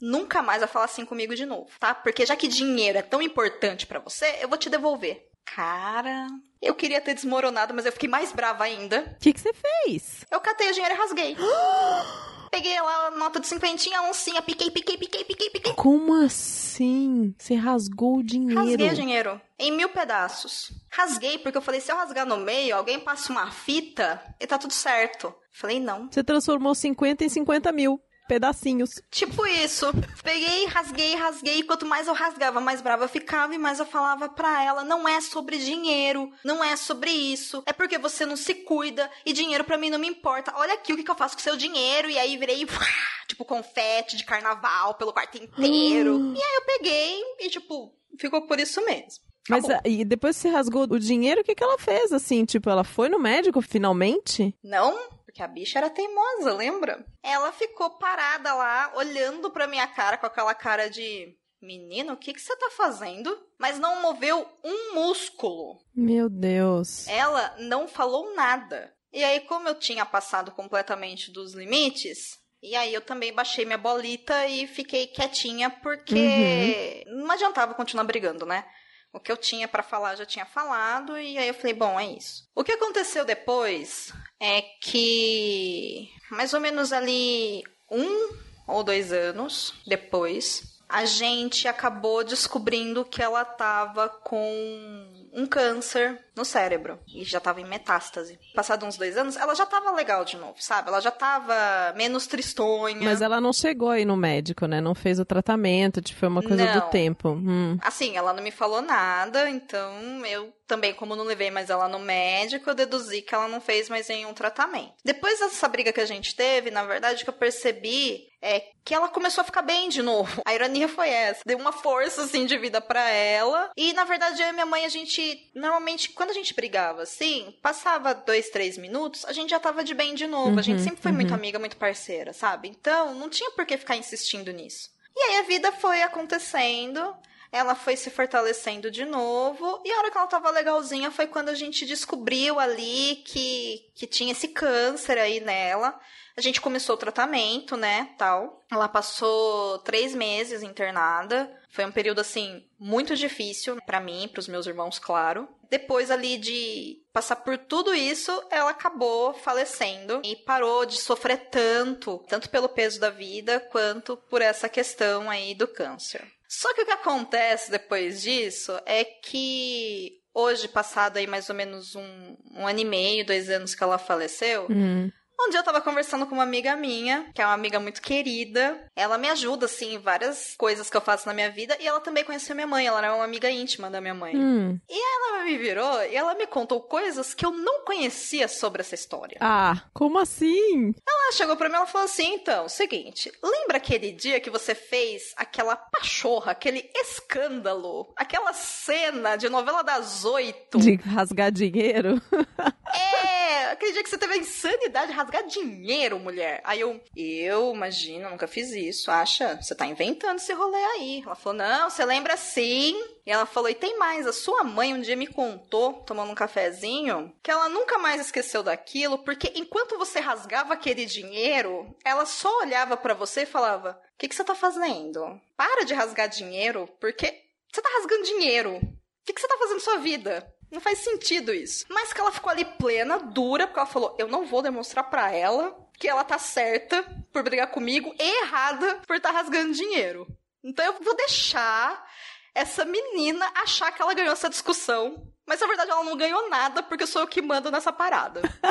nunca 0.00 0.40
mais 0.40 0.60
vai 0.60 0.68
falar 0.68 0.84
assim 0.84 1.04
comigo 1.04 1.34
de 1.34 1.44
novo, 1.44 1.68
tá? 1.80 1.92
Porque 1.94 2.24
já 2.24 2.36
que 2.36 2.46
dinheiro 2.48 2.98
é 2.98 3.02
tão 3.02 3.20
importante 3.20 3.86
pra 3.86 3.98
você, 3.98 4.38
eu 4.40 4.48
vou 4.48 4.56
te 4.56 4.70
devolver. 4.70 5.28
Cara, 5.54 6.26
eu 6.60 6.74
queria 6.74 7.00
ter 7.00 7.14
desmoronado, 7.14 7.74
mas 7.74 7.86
eu 7.86 7.92
fiquei 7.92 8.08
mais 8.08 8.32
brava 8.32 8.64
ainda. 8.64 9.16
O 9.16 9.20
que 9.20 9.32
que 9.32 9.40
você 9.40 9.52
fez? 9.52 10.24
Eu 10.30 10.40
catei 10.40 10.70
o 10.70 10.72
dinheiro 10.72 10.94
e 10.94 10.98
rasguei. 10.98 11.36
Peguei 12.50 12.80
lá 12.80 13.08
a 13.08 13.10
nota 13.10 13.40
de 13.40 13.46
cinquentinha, 13.46 13.98
a 13.98 14.08
oncinha, 14.08 14.40
piquei, 14.40 14.70
piquei, 14.70 14.96
piquei, 14.96 15.24
piquei, 15.24 15.50
piquei. 15.50 15.74
Como 15.74 16.14
assim? 16.24 17.34
Você 17.38 17.54
rasgou 17.54 18.18
o 18.18 18.22
dinheiro? 18.22 18.60
Rasguei 18.60 18.88
o 18.88 18.94
dinheiro 18.94 19.40
em 19.58 19.70
mil 19.70 19.90
pedaços. 19.90 20.72
Rasguei 20.90 21.38
porque 21.38 21.58
eu 21.58 21.62
falei, 21.62 21.80
se 21.80 21.92
eu 21.92 21.96
rasgar 21.96 22.24
no 22.24 22.38
meio, 22.38 22.74
alguém 22.74 22.98
passa 22.98 23.30
uma 23.30 23.50
fita 23.50 24.22
e 24.40 24.46
tá 24.46 24.56
tudo 24.56 24.72
certo. 24.72 25.34
Falei, 25.52 25.78
não. 25.78 26.08
Você 26.10 26.24
transformou 26.24 26.74
50 26.74 27.24
em 27.24 27.28
50 27.28 27.70
mil 27.72 28.00
pedacinhos. 28.28 29.02
Tipo 29.10 29.46
isso. 29.46 29.86
Peguei, 30.22 30.66
rasguei, 30.66 31.14
rasguei. 31.16 31.62
Quanto 31.62 31.86
mais 31.86 32.06
eu 32.06 32.14
rasgava, 32.14 32.60
mais 32.60 32.80
brava 32.80 33.04
eu 33.04 33.08
ficava 33.08 33.54
e 33.54 33.58
mais 33.58 33.80
eu 33.80 33.86
falava 33.86 34.28
pra 34.28 34.62
ela: 34.62 34.84
não 34.84 35.08
é 35.08 35.20
sobre 35.20 35.56
dinheiro, 35.56 36.30
não 36.44 36.62
é 36.62 36.76
sobre 36.76 37.10
isso. 37.10 37.62
É 37.66 37.72
porque 37.72 37.98
você 37.98 38.26
não 38.26 38.36
se 38.36 38.54
cuida 38.54 39.10
e 39.24 39.32
dinheiro 39.32 39.64
pra 39.64 39.78
mim 39.78 39.90
não 39.90 39.98
me 39.98 40.06
importa. 40.06 40.52
Olha 40.56 40.74
aqui 40.74 40.92
o 40.92 40.96
que, 40.96 41.02
que 41.02 41.10
eu 41.10 41.16
faço 41.16 41.34
com 41.34 41.42
seu 41.42 41.56
dinheiro. 41.56 42.10
E 42.10 42.18
aí 42.18 42.36
virei, 42.36 42.66
tipo, 43.26 43.44
confete 43.44 44.16
de 44.16 44.24
carnaval 44.24 44.94
pelo 44.94 45.12
quarto 45.12 45.36
inteiro. 45.38 46.34
E 46.36 46.42
aí 46.42 46.54
eu 46.56 46.62
peguei 46.66 47.22
e, 47.40 47.48
tipo, 47.48 47.94
ficou 48.18 48.46
por 48.46 48.60
isso 48.60 48.84
mesmo. 48.84 49.26
Mas 49.48 49.68
ah, 49.70 49.80
e 49.84 50.04
depois 50.04 50.36
que 50.36 50.42
você 50.42 50.48
rasgou 50.50 50.82
o 50.82 50.98
dinheiro, 50.98 51.40
o 51.40 51.44
que, 51.44 51.54
que 51.54 51.64
ela 51.64 51.78
fez? 51.78 52.12
Assim, 52.12 52.44
tipo, 52.44 52.68
ela 52.68 52.84
foi 52.84 53.08
no 53.08 53.18
médico 53.18 53.62
finalmente? 53.62 54.54
Não, 54.62 54.94
porque 55.38 55.42
a 55.42 55.46
bicha 55.46 55.78
era 55.78 55.90
teimosa, 55.90 56.52
lembra? 56.52 57.06
Ela 57.22 57.52
ficou 57.52 57.90
parada 57.90 58.52
lá, 58.54 58.92
olhando 58.96 59.50
pra 59.50 59.68
minha 59.68 59.86
cara 59.86 60.18
com 60.18 60.26
aquela 60.26 60.54
cara 60.54 60.90
de. 60.90 61.36
Menino, 61.60 62.12
o 62.12 62.16
que, 62.16 62.32
que 62.32 62.40
você 62.40 62.56
tá 62.56 62.70
fazendo? 62.76 63.36
Mas 63.58 63.80
não 63.80 64.00
moveu 64.00 64.46
um 64.64 64.94
músculo. 64.94 65.76
Meu 65.94 66.28
Deus. 66.28 67.06
Ela 67.08 67.56
não 67.58 67.88
falou 67.88 68.32
nada. 68.34 68.94
E 69.12 69.24
aí, 69.24 69.40
como 69.40 69.68
eu 69.68 69.74
tinha 69.74 70.06
passado 70.06 70.52
completamente 70.52 71.32
dos 71.32 71.54
limites, 71.54 72.38
e 72.62 72.76
aí 72.76 72.94
eu 72.94 73.00
também 73.00 73.32
baixei 73.32 73.64
minha 73.64 73.78
bolita 73.78 74.46
e 74.46 74.68
fiquei 74.68 75.08
quietinha, 75.08 75.68
porque 75.68 77.04
não 77.06 77.30
adiantava 77.32 77.74
continuar 77.74 78.04
brigando, 78.04 78.46
né? 78.46 78.64
O 79.12 79.18
que 79.18 79.32
eu 79.32 79.36
tinha 79.36 79.66
pra 79.66 79.82
falar 79.82 80.14
já 80.14 80.26
tinha 80.26 80.46
falado, 80.46 81.18
e 81.18 81.38
aí 81.38 81.48
eu 81.48 81.54
falei, 81.54 81.74
bom, 81.74 81.98
é 81.98 82.06
isso. 82.06 82.44
O 82.54 82.62
que 82.62 82.72
aconteceu 82.72 83.24
depois 83.24 84.12
é 84.40 84.62
que, 84.80 86.08
mais 86.30 86.54
ou 86.54 86.60
menos 86.60 86.92
ali 86.92 87.64
um 87.90 88.34
ou 88.66 88.84
dois 88.84 89.12
anos 89.12 89.74
depois, 89.86 90.78
a 90.88 91.04
gente 91.04 91.66
acabou 91.66 92.24
descobrindo 92.24 93.04
que 93.04 93.22
ela 93.22 93.44
tava 93.44 94.08
com 94.08 95.17
um 95.32 95.46
câncer 95.46 96.18
no 96.36 96.44
cérebro 96.44 96.98
e 97.12 97.24
já 97.24 97.40
tava 97.40 97.60
em 97.60 97.64
metástase. 97.64 98.38
Passado 98.54 98.86
uns 98.86 98.96
dois 98.96 99.16
anos, 99.16 99.36
ela 99.36 99.54
já 99.54 99.66
tava 99.66 99.90
legal 99.92 100.24
de 100.24 100.36
novo, 100.36 100.54
sabe? 100.58 100.88
Ela 100.88 101.00
já 101.00 101.10
tava 101.10 101.54
menos 101.96 102.26
tristonha. 102.26 103.02
Mas 103.02 103.20
ela 103.20 103.40
não 103.40 103.52
chegou 103.52 103.90
aí 103.90 104.04
no 104.04 104.16
médico, 104.16 104.66
né? 104.66 104.80
Não 104.80 104.94
fez 104.94 105.18
o 105.18 105.24
tratamento, 105.24 106.00
tipo, 106.00 106.20
foi 106.20 106.28
uma 106.28 106.42
coisa 106.42 106.64
Não. 106.64 106.74
do 106.74 106.90
tempo. 106.90 107.30
Hum. 107.30 107.78
Assim, 107.82 108.16
ela 108.16 108.32
não 108.32 108.42
me 108.42 108.50
falou 108.50 108.80
nada, 108.80 109.48
então 109.50 110.24
eu 110.26 110.52
também, 110.66 110.92
como 110.92 111.16
não 111.16 111.24
levei 111.24 111.50
mais 111.50 111.70
ela 111.70 111.88
no 111.88 111.98
médico, 111.98 112.68
eu 112.68 112.74
deduzi 112.74 113.22
que 113.22 113.34
ela 113.34 113.48
não 113.48 113.60
fez 113.60 113.88
mais 113.88 114.06
nenhum 114.08 114.34
tratamento. 114.34 114.92
Depois 115.04 115.40
dessa 115.40 115.66
briga 115.66 115.92
que 115.92 116.00
a 116.00 116.06
gente 116.06 116.36
teve, 116.36 116.70
na 116.70 116.84
verdade, 116.84 117.24
que 117.24 117.30
eu 117.30 117.34
percebi 117.34 118.28
é 118.40 118.60
que 118.84 118.94
ela 118.94 119.08
começou 119.08 119.42
a 119.42 119.44
ficar 119.44 119.62
bem 119.62 119.88
de 119.88 120.02
novo. 120.02 120.40
A 120.46 120.54
ironia 120.54 120.88
foi 120.88 121.08
essa. 121.08 121.42
Deu 121.44 121.58
uma 121.58 121.72
força, 121.72 122.22
assim, 122.22 122.46
de 122.46 122.56
vida 122.56 122.80
pra 122.80 123.08
ela. 123.10 123.70
E, 123.76 123.92
na 123.92 124.04
verdade, 124.04 124.40
eu 124.40 124.48
e 124.48 124.52
minha 124.52 124.66
mãe, 124.66 124.84
a 124.84 124.88
gente, 124.88 125.50
normalmente, 125.54 126.10
quando 126.10 126.30
a 126.30 126.34
gente 126.34 126.54
brigava, 126.54 127.02
assim, 127.02 127.54
passava 127.62 128.14
dois, 128.14 128.48
três 128.50 128.78
minutos, 128.78 129.24
a 129.24 129.32
gente 129.32 129.50
já 129.50 129.58
tava 129.60 129.84
de 129.84 129.94
bem 129.94 130.14
de 130.14 130.26
novo. 130.26 130.58
a 130.58 130.62
gente 130.62 130.78
Uhum, 130.78 130.84
sempre 130.84 131.02
foi 131.02 131.12
muito 131.12 131.34
amiga, 131.34 131.58
muito 131.58 131.76
parceira, 131.76 132.32
sabe? 132.32 132.68
Então, 132.68 133.14
não 133.14 133.28
tinha 133.28 133.50
por 133.50 133.66
que 133.66 133.76
ficar 133.76 133.96
insistindo 133.96 134.52
nisso. 134.52 134.90
E 135.16 135.20
aí 135.20 135.36
a 135.38 135.42
vida 135.42 135.72
foi 135.72 136.00
acontecendo, 136.02 137.16
ela 137.50 137.74
foi 137.74 137.96
se 137.96 138.08
fortalecendo 138.08 138.90
de 138.90 139.04
novo, 139.04 139.82
e 139.84 139.90
a 139.90 139.98
hora 139.98 140.10
que 140.10 140.18
ela 140.18 140.26
tava 140.26 140.50
legalzinha 140.50 141.10
foi 141.10 141.26
quando 141.26 141.48
a 141.48 141.54
gente 141.54 141.84
descobriu 141.86 142.60
ali 142.60 143.16
que, 143.26 143.90
que 143.94 144.06
tinha 144.06 144.32
esse 144.32 144.48
câncer 144.48 145.18
aí 145.18 145.40
nela. 145.40 145.98
A 146.38 146.40
gente 146.40 146.60
começou 146.60 146.94
o 146.94 146.98
tratamento, 146.98 147.76
né, 147.76 148.10
tal. 148.16 148.64
Ela 148.70 148.88
passou 148.88 149.80
três 149.80 150.14
meses 150.14 150.62
internada. 150.62 151.50
Foi 151.68 151.84
um 151.84 151.90
período, 151.90 152.20
assim, 152.20 152.64
muito 152.78 153.16
difícil 153.16 153.76
pra 153.84 153.98
mim, 153.98 154.30
pros 154.32 154.46
meus 154.46 154.64
irmãos, 154.64 155.00
claro. 155.00 155.48
Depois 155.68 156.12
ali 156.12 156.38
de 156.38 157.02
passar 157.12 157.34
por 157.34 157.58
tudo 157.58 157.92
isso, 157.92 158.30
ela 158.52 158.70
acabou 158.70 159.34
falecendo 159.34 160.22
e 160.24 160.36
parou 160.36 160.86
de 160.86 160.96
sofrer 160.98 161.48
tanto, 161.50 162.24
tanto 162.28 162.48
pelo 162.48 162.68
peso 162.68 163.00
da 163.00 163.10
vida, 163.10 163.58
quanto 163.72 164.16
por 164.16 164.40
essa 164.40 164.68
questão 164.68 165.28
aí 165.28 165.56
do 165.56 165.66
câncer. 165.66 166.24
Só 166.48 166.72
que 166.72 166.82
o 166.82 166.86
que 166.86 166.92
acontece 166.92 167.68
depois 167.68 168.22
disso 168.22 168.80
é 168.86 169.02
que 169.04 170.20
hoje, 170.32 170.68
passado 170.68 171.16
aí 171.16 171.26
mais 171.26 171.50
ou 171.50 171.56
menos 171.56 171.96
um, 171.96 172.36
um 172.54 172.64
ano 172.64 172.78
e 172.78 172.84
meio, 172.84 173.26
dois 173.26 173.50
anos 173.50 173.74
que 173.74 173.82
ela 173.82 173.98
faleceu, 173.98 174.68
Hum. 174.70 175.10
Um 175.40 175.50
dia 175.50 175.60
eu 175.60 175.64
tava 175.64 175.80
conversando 175.80 176.26
com 176.26 176.34
uma 176.34 176.42
amiga 176.42 176.74
minha, 176.76 177.30
que 177.32 177.40
é 177.40 177.44
uma 177.46 177.54
amiga 177.54 177.78
muito 177.78 178.02
querida. 178.02 178.76
Ela 178.96 179.16
me 179.16 179.28
ajuda, 179.28 179.66
assim, 179.66 179.94
em 179.94 179.98
várias 179.98 180.54
coisas 180.58 180.90
que 180.90 180.96
eu 180.96 181.00
faço 181.00 181.28
na 181.28 181.34
minha 181.34 181.48
vida. 181.48 181.76
E 181.78 181.86
ela 181.86 182.00
também 182.00 182.24
conheceu 182.24 182.56
minha 182.56 182.66
mãe, 182.66 182.86
ela 182.86 182.98
era 182.98 183.14
uma 183.14 183.24
amiga 183.24 183.48
íntima 183.48 183.88
da 183.88 184.00
minha 184.00 184.14
mãe. 184.14 184.36
Hum. 184.36 184.78
E 184.88 185.00
ela 185.00 185.44
me 185.44 185.56
virou 185.56 186.02
e 186.02 186.16
ela 186.16 186.34
me 186.34 186.46
contou 186.46 186.80
coisas 186.80 187.34
que 187.34 187.46
eu 187.46 187.52
não 187.52 187.84
conhecia 187.84 188.48
sobre 188.48 188.80
essa 188.80 188.96
história. 188.96 189.38
Ah, 189.40 189.82
como 189.94 190.18
assim? 190.18 190.92
Ela 191.08 191.32
chegou 191.32 191.56
pra 191.56 191.68
mim 191.68 191.74
e 191.74 191.78
ela 191.78 191.86
falou 191.86 192.06
assim: 192.06 192.34
então, 192.34 192.68
seguinte, 192.68 193.30
lembra 193.42 193.76
aquele 193.76 194.10
dia 194.10 194.40
que 194.40 194.50
você 194.50 194.74
fez 194.74 195.32
aquela 195.36 195.76
pachorra, 195.76 196.50
aquele 196.50 196.90
escândalo, 196.96 198.12
aquela 198.16 198.52
cena 198.52 199.36
de 199.36 199.48
novela 199.48 199.82
das 199.82 200.24
oito? 200.24 200.78
De 200.78 200.96
rasgar 200.96 201.52
dinheiro? 201.52 202.20
É, 202.90 203.70
aquele 203.72 203.92
dia 203.92 204.02
que 204.02 204.08
você 204.08 204.16
teve 204.16 204.32
a 204.32 204.38
insanidade 204.38 205.08
de 205.08 205.12
rasgar 205.12 205.27
dinheiro, 205.42 206.18
mulher. 206.18 206.60
Aí 206.64 206.80
eu, 206.80 207.00
eu, 207.16 207.74
imagina, 207.74 208.30
nunca 208.30 208.46
fiz 208.46 208.70
isso. 208.72 209.10
Acha? 209.10 209.56
Você 209.60 209.74
tá 209.74 209.86
inventando 209.86 210.38
esse 210.38 210.52
rolê 210.52 210.76
aí. 210.76 211.22
Ela 211.24 211.34
falou, 211.34 211.58
não, 211.58 211.90
você 211.90 212.04
lembra 212.04 212.36
sim. 212.36 212.96
E 213.26 213.30
ela 213.30 213.44
falou, 213.44 213.68
e 213.68 213.74
tem 213.74 213.98
mais, 213.98 214.26
a 214.26 214.32
sua 214.32 214.64
mãe 214.64 214.94
um 214.94 215.00
dia 215.00 215.14
me 215.14 215.26
contou, 215.26 215.92
tomando 216.04 216.32
um 216.32 216.34
cafezinho, 216.34 217.30
que 217.42 217.50
ela 217.50 217.68
nunca 217.68 217.98
mais 217.98 218.22
esqueceu 218.22 218.62
daquilo, 218.62 219.18
porque 219.18 219.52
enquanto 219.54 219.98
você 219.98 220.18
rasgava 220.18 220.72
aquele 220.72 221.04
dinheiro, 221.04 221.94
ela 222.02 222.24
só 222.24 222.48
olhava 222.60 222.96
pra 222.96 223.12
você 223.12 223.42
e 223.42 223.46
falava, 223.46 224.00
o 224.14 224.18
que, 224.18 224.28
que 224.28 224.34
você 224.34 224.42
tá 224.42 224.54
fazendo? 224.54 225.38
Para 225.56 225.84
de 225.84 225.92
rasgar 225.92 226.26
dinheiro, 226.26 226.88
porque 226.98 227.26
você 227.70 227.82
tá 227.82 227.88
rasgando 227.98 228.22
dinheiro. 228.22 228.76
O 228.76 228.80
que, 229.26 229.34
que 229.34 229.40
você 229.42 229.48
tá 229.48 229.58
fazendo 229.58 229.76
na 229.76 229.84
sua 229.84 229.98
vida? 229.98 230.54
Não 230.70 230.80
faz 230.80 230.98
sentido 230.98 231.52
isso. 231.52 231.86
Mas 231.88 232.12
que 232.12 232.20
ela 232.20 232.32
ficou 232.32 232.50
ali 232.50 232.64
plena, 232.64 233.18
dura, 233.18 233.66
porque 233.66 233.80
ela 233.80 233.88
falou: 233.88 234.14
eu 234.18 234.28
não 234.28 234.46
vou 234.46 234.62
demonstrar 234.62 235.08
pra 235.08 235.32
ela 235.32 235.76
que 235.98 236.08
ela 236.08 236.24
tá 236.24 236.38
certa 236.38 237.02
por 237.32 237.42
brigar 237.42 237.70
comigo 237.70 238.14
e 238.18 238.42
errada 238.42 239.00
por 239.06 239.16
estar 239.16 239.32
tá 239.32 239.38
rasgando 239.38 239.72
dinheiro. 239.72 240.26
Então 240.62 240.84
eu 240.84 240.94
vou 241.00 241.16
deixar 241.16 242.06
essa 242.54 242.84
menina 242.84 243.50
achar 243.54 243.92
que 243.92 244.02
ela 244.02 244.14
ganhou 244.14 244.32
essa 244.32 244.48
discussão. 244.48 245.26
Mas 245.46 245.60
na 245.60 245.66
verdade 245.66 245.90
ela 245.90 246.04
não 246.04 246.16
ganhou 246.16 246.50
nada 246.50 246.82
porque 246.82 247.06
sou 247.06 247.22
eu 247.22 247.26
que 247.26 247.40
mando 247.40 247.70
nessa 247.70 247.90
parada. 247.90 248.42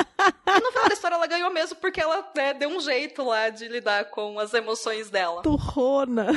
e 0.46 0.60
no 0.60 0.70
final 0.70 0.88
da 0.88 0.94
história 0.94 1.16
ela 1.16 1.26
ganhou 1.26 1.50
mesmo 1.50 1.76
porque 1.76 2.00
ela 2.00 2.30
né, 2.36 2.54
deu 2.54 2.68
um 2.68 2.80
jeito 2.80 3.24
lá 3.24 3.48
de 3.48 3.66
lidar 3.66 4.06
com 4.06 4.38
as 4.38 4.54
emoções 4.54 5.10
dela. 5.10 5.42
Turrona. 5.42 6.28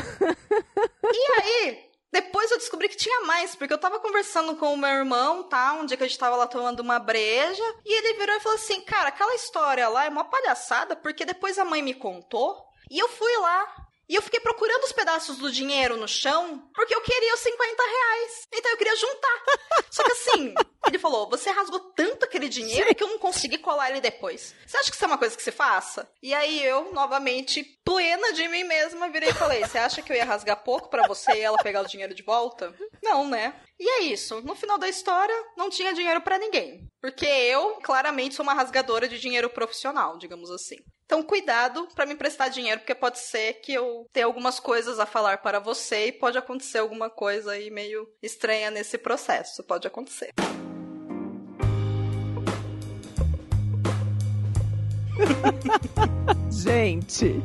e 1.04 1.42
aí, 1.42 1.91
depois 2.12 2.52
eu 2.52 2.58
descobri 2.58 2.90
que 2.90 2.98
tinha 2.98 3.22
mais, 3.22 3.56
porque 3.56 3.74
eu 3.74 3.78
tava 3.78 4.00
conversando 4.00 4.56
com 4.58 4.74
o 4.74 4.78
meu 4.78 4.90
irmão, 4.90 5.44
tá? 5.44 5.74
Um 5.74 5.86
dia 5.86 5.96
que 5.96 6.04
a 6.04 6.08
gente 6.08 6.20
tava 6.20 6.36
lá 6.36 6.46
tomando 6.46 6.82
uma 6.82 7.00
breja, 7.00 7.64
e 7.86 7.98
ele 7.98 8.20
virou 8.20 8.36
e 8.36 8.40
falou 8.40 8.58
assim: 8.58 8.82
Cara, 8.82 9.10
aquela 9.10 9.34
história 9.36 9.88
lá 9.88 10.06
é 10.06 10.10
uma 10.10 10.26
palhaçada, 10.26 10.96
porque 10.96 11.24
depois 11.24 11.58
a 11.58 11.64
mãe 11.64 11.82
me 11.82 11.94
contou, 11.94 12.66
e 12.90 13.00
eu 13.00 13.08
fui 13.08 13.38
lá. 13.38 13.88
E 14.12 14.16
eu 14.16 14.22
fiquei 14.22 14.42
procurando 14.42 14.84
os 14.84 14.92
pedaços 14.92 15.38
do 15.38 15.50
dinheiro 15.50 15.96
no 15.96 16.06
chão, 16.06 16.70
porque 16.76 16.94
eu 16.94 17.00
queria 17.00 17.34
os 17.34 17.40
50 17.40 17.82
reais. 17.82 18.48
Então 18.54 18.72
eu 18.72 18.78
queria 18.78 18.96
juntar. 18.98 19.44
Só 19.90 20.04
que 20.04 20.12
assim, 20.12 20.54
ele 20.86 21.00
falou: 21.00 21.30
você 21.30 21.50
rasgou 21.50 21.80
tanto 21.96 22.26
aquele 22.26 22.50
dinheiro 22.50 22.94
que 22.94 23.02
eu 23.02 23.08
não 23.08 23.18
consegui 23.18 23.58
colar 23.58 23.90
ele 23.90 24.02
depois. 24.02 24.54
Você 24.68 24.76
acha 24.76 24.90
que 24.90 24.98
isso 24.98 25.06
é 25.06 25.08
uma 25.08 25.18
coisa 25.18 25.38
que 25.38 25.42
se 25.42 25.52
faça? 25.54 26.12
E 26.22 26.34
aí 26.34 26.62
eu, 26.62 26.92
novamente, 26.92 27.64
plena 27.86 28.34
de 28.34 28.46
mim 28.50 28.66
mesma, 28.66 29.08
virei 29.08 29.30
e 29.30 29.34
falei: 29.34 29.62
você 29.62 29.78
acha 29.78 30.02
que 30.02 30.12
eu 30.12 30.18
ia 30.18 30.26
rasgar 30.26 30.62
pouco 30.62 30.90
para 30.90 31.08
você 31.08 31.32
e 31.32 31.40
ela 31.40 31.58
pegar 31.64 31.80
o 31.80 31.88
dinheiro 31.88 32.14
de 32.14 32.22
volta? 32.22 32.76
Não, 33.02 33.26
né? 33.26 33.62
E 33.80 33.90
é 33.90 34.02
isso. 34.02 34.42
No 34.42 34.56
final 34.56 34.78
da 34.78 34.90
história, 34.90 35.34
não 35.56 35.70
tinha 35.70 35.94
dinheiro 35.94 36.20
para 36.20 36.38
ninguém. 36.38 36.86
Porque 37.02 37.26
eu, 37.26 37.80
claramente, 37.82 38.36
sou 38.36 38.44
uma 38.44 38.54
rasgadora 38.54 39.08
de 39.08 39.18
dinheiro 39.18 39.50
profissional, 39.50 40.18
digamos 40.18 40.52
assim. 40.52 40.76
Então, 41.12 41.22
cuidado 41.22 41.90
para 41.94 42.06
me 42.06 42.14
emprestar 42.14 42.50
dinheiro, 42.50 42.80
porque 42.80 42.96
pode 42.96 43.20
ser 43.20 43.56
que 43.56 43.74
eu 43.74 44.08
tenha 44.14 44.26
algumas 44.26 44.62
coisas 44.62 44.98
a 44.98 45.06
falar 45.06 45.40
para 45.40 45.60
você 45.60 46.08
e 46.08 46.12
pode 46.14 46.38
acontecer 46.38 46.78
alguma 46.78 47.10
coisa 47.10 47.52
aí 47.52 47.70
meio 47.70 48.08
estranha 48.24 48.72
nesse 48.72 48.98
processo. 48.98 49.62
Pode 49.62 49.86
acontecer. 49.86 50.30
Gente. 56.50 57.42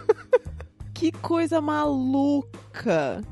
que 0.96 1.12
coisa 1.12 1.60
maluca. 1.60 2.69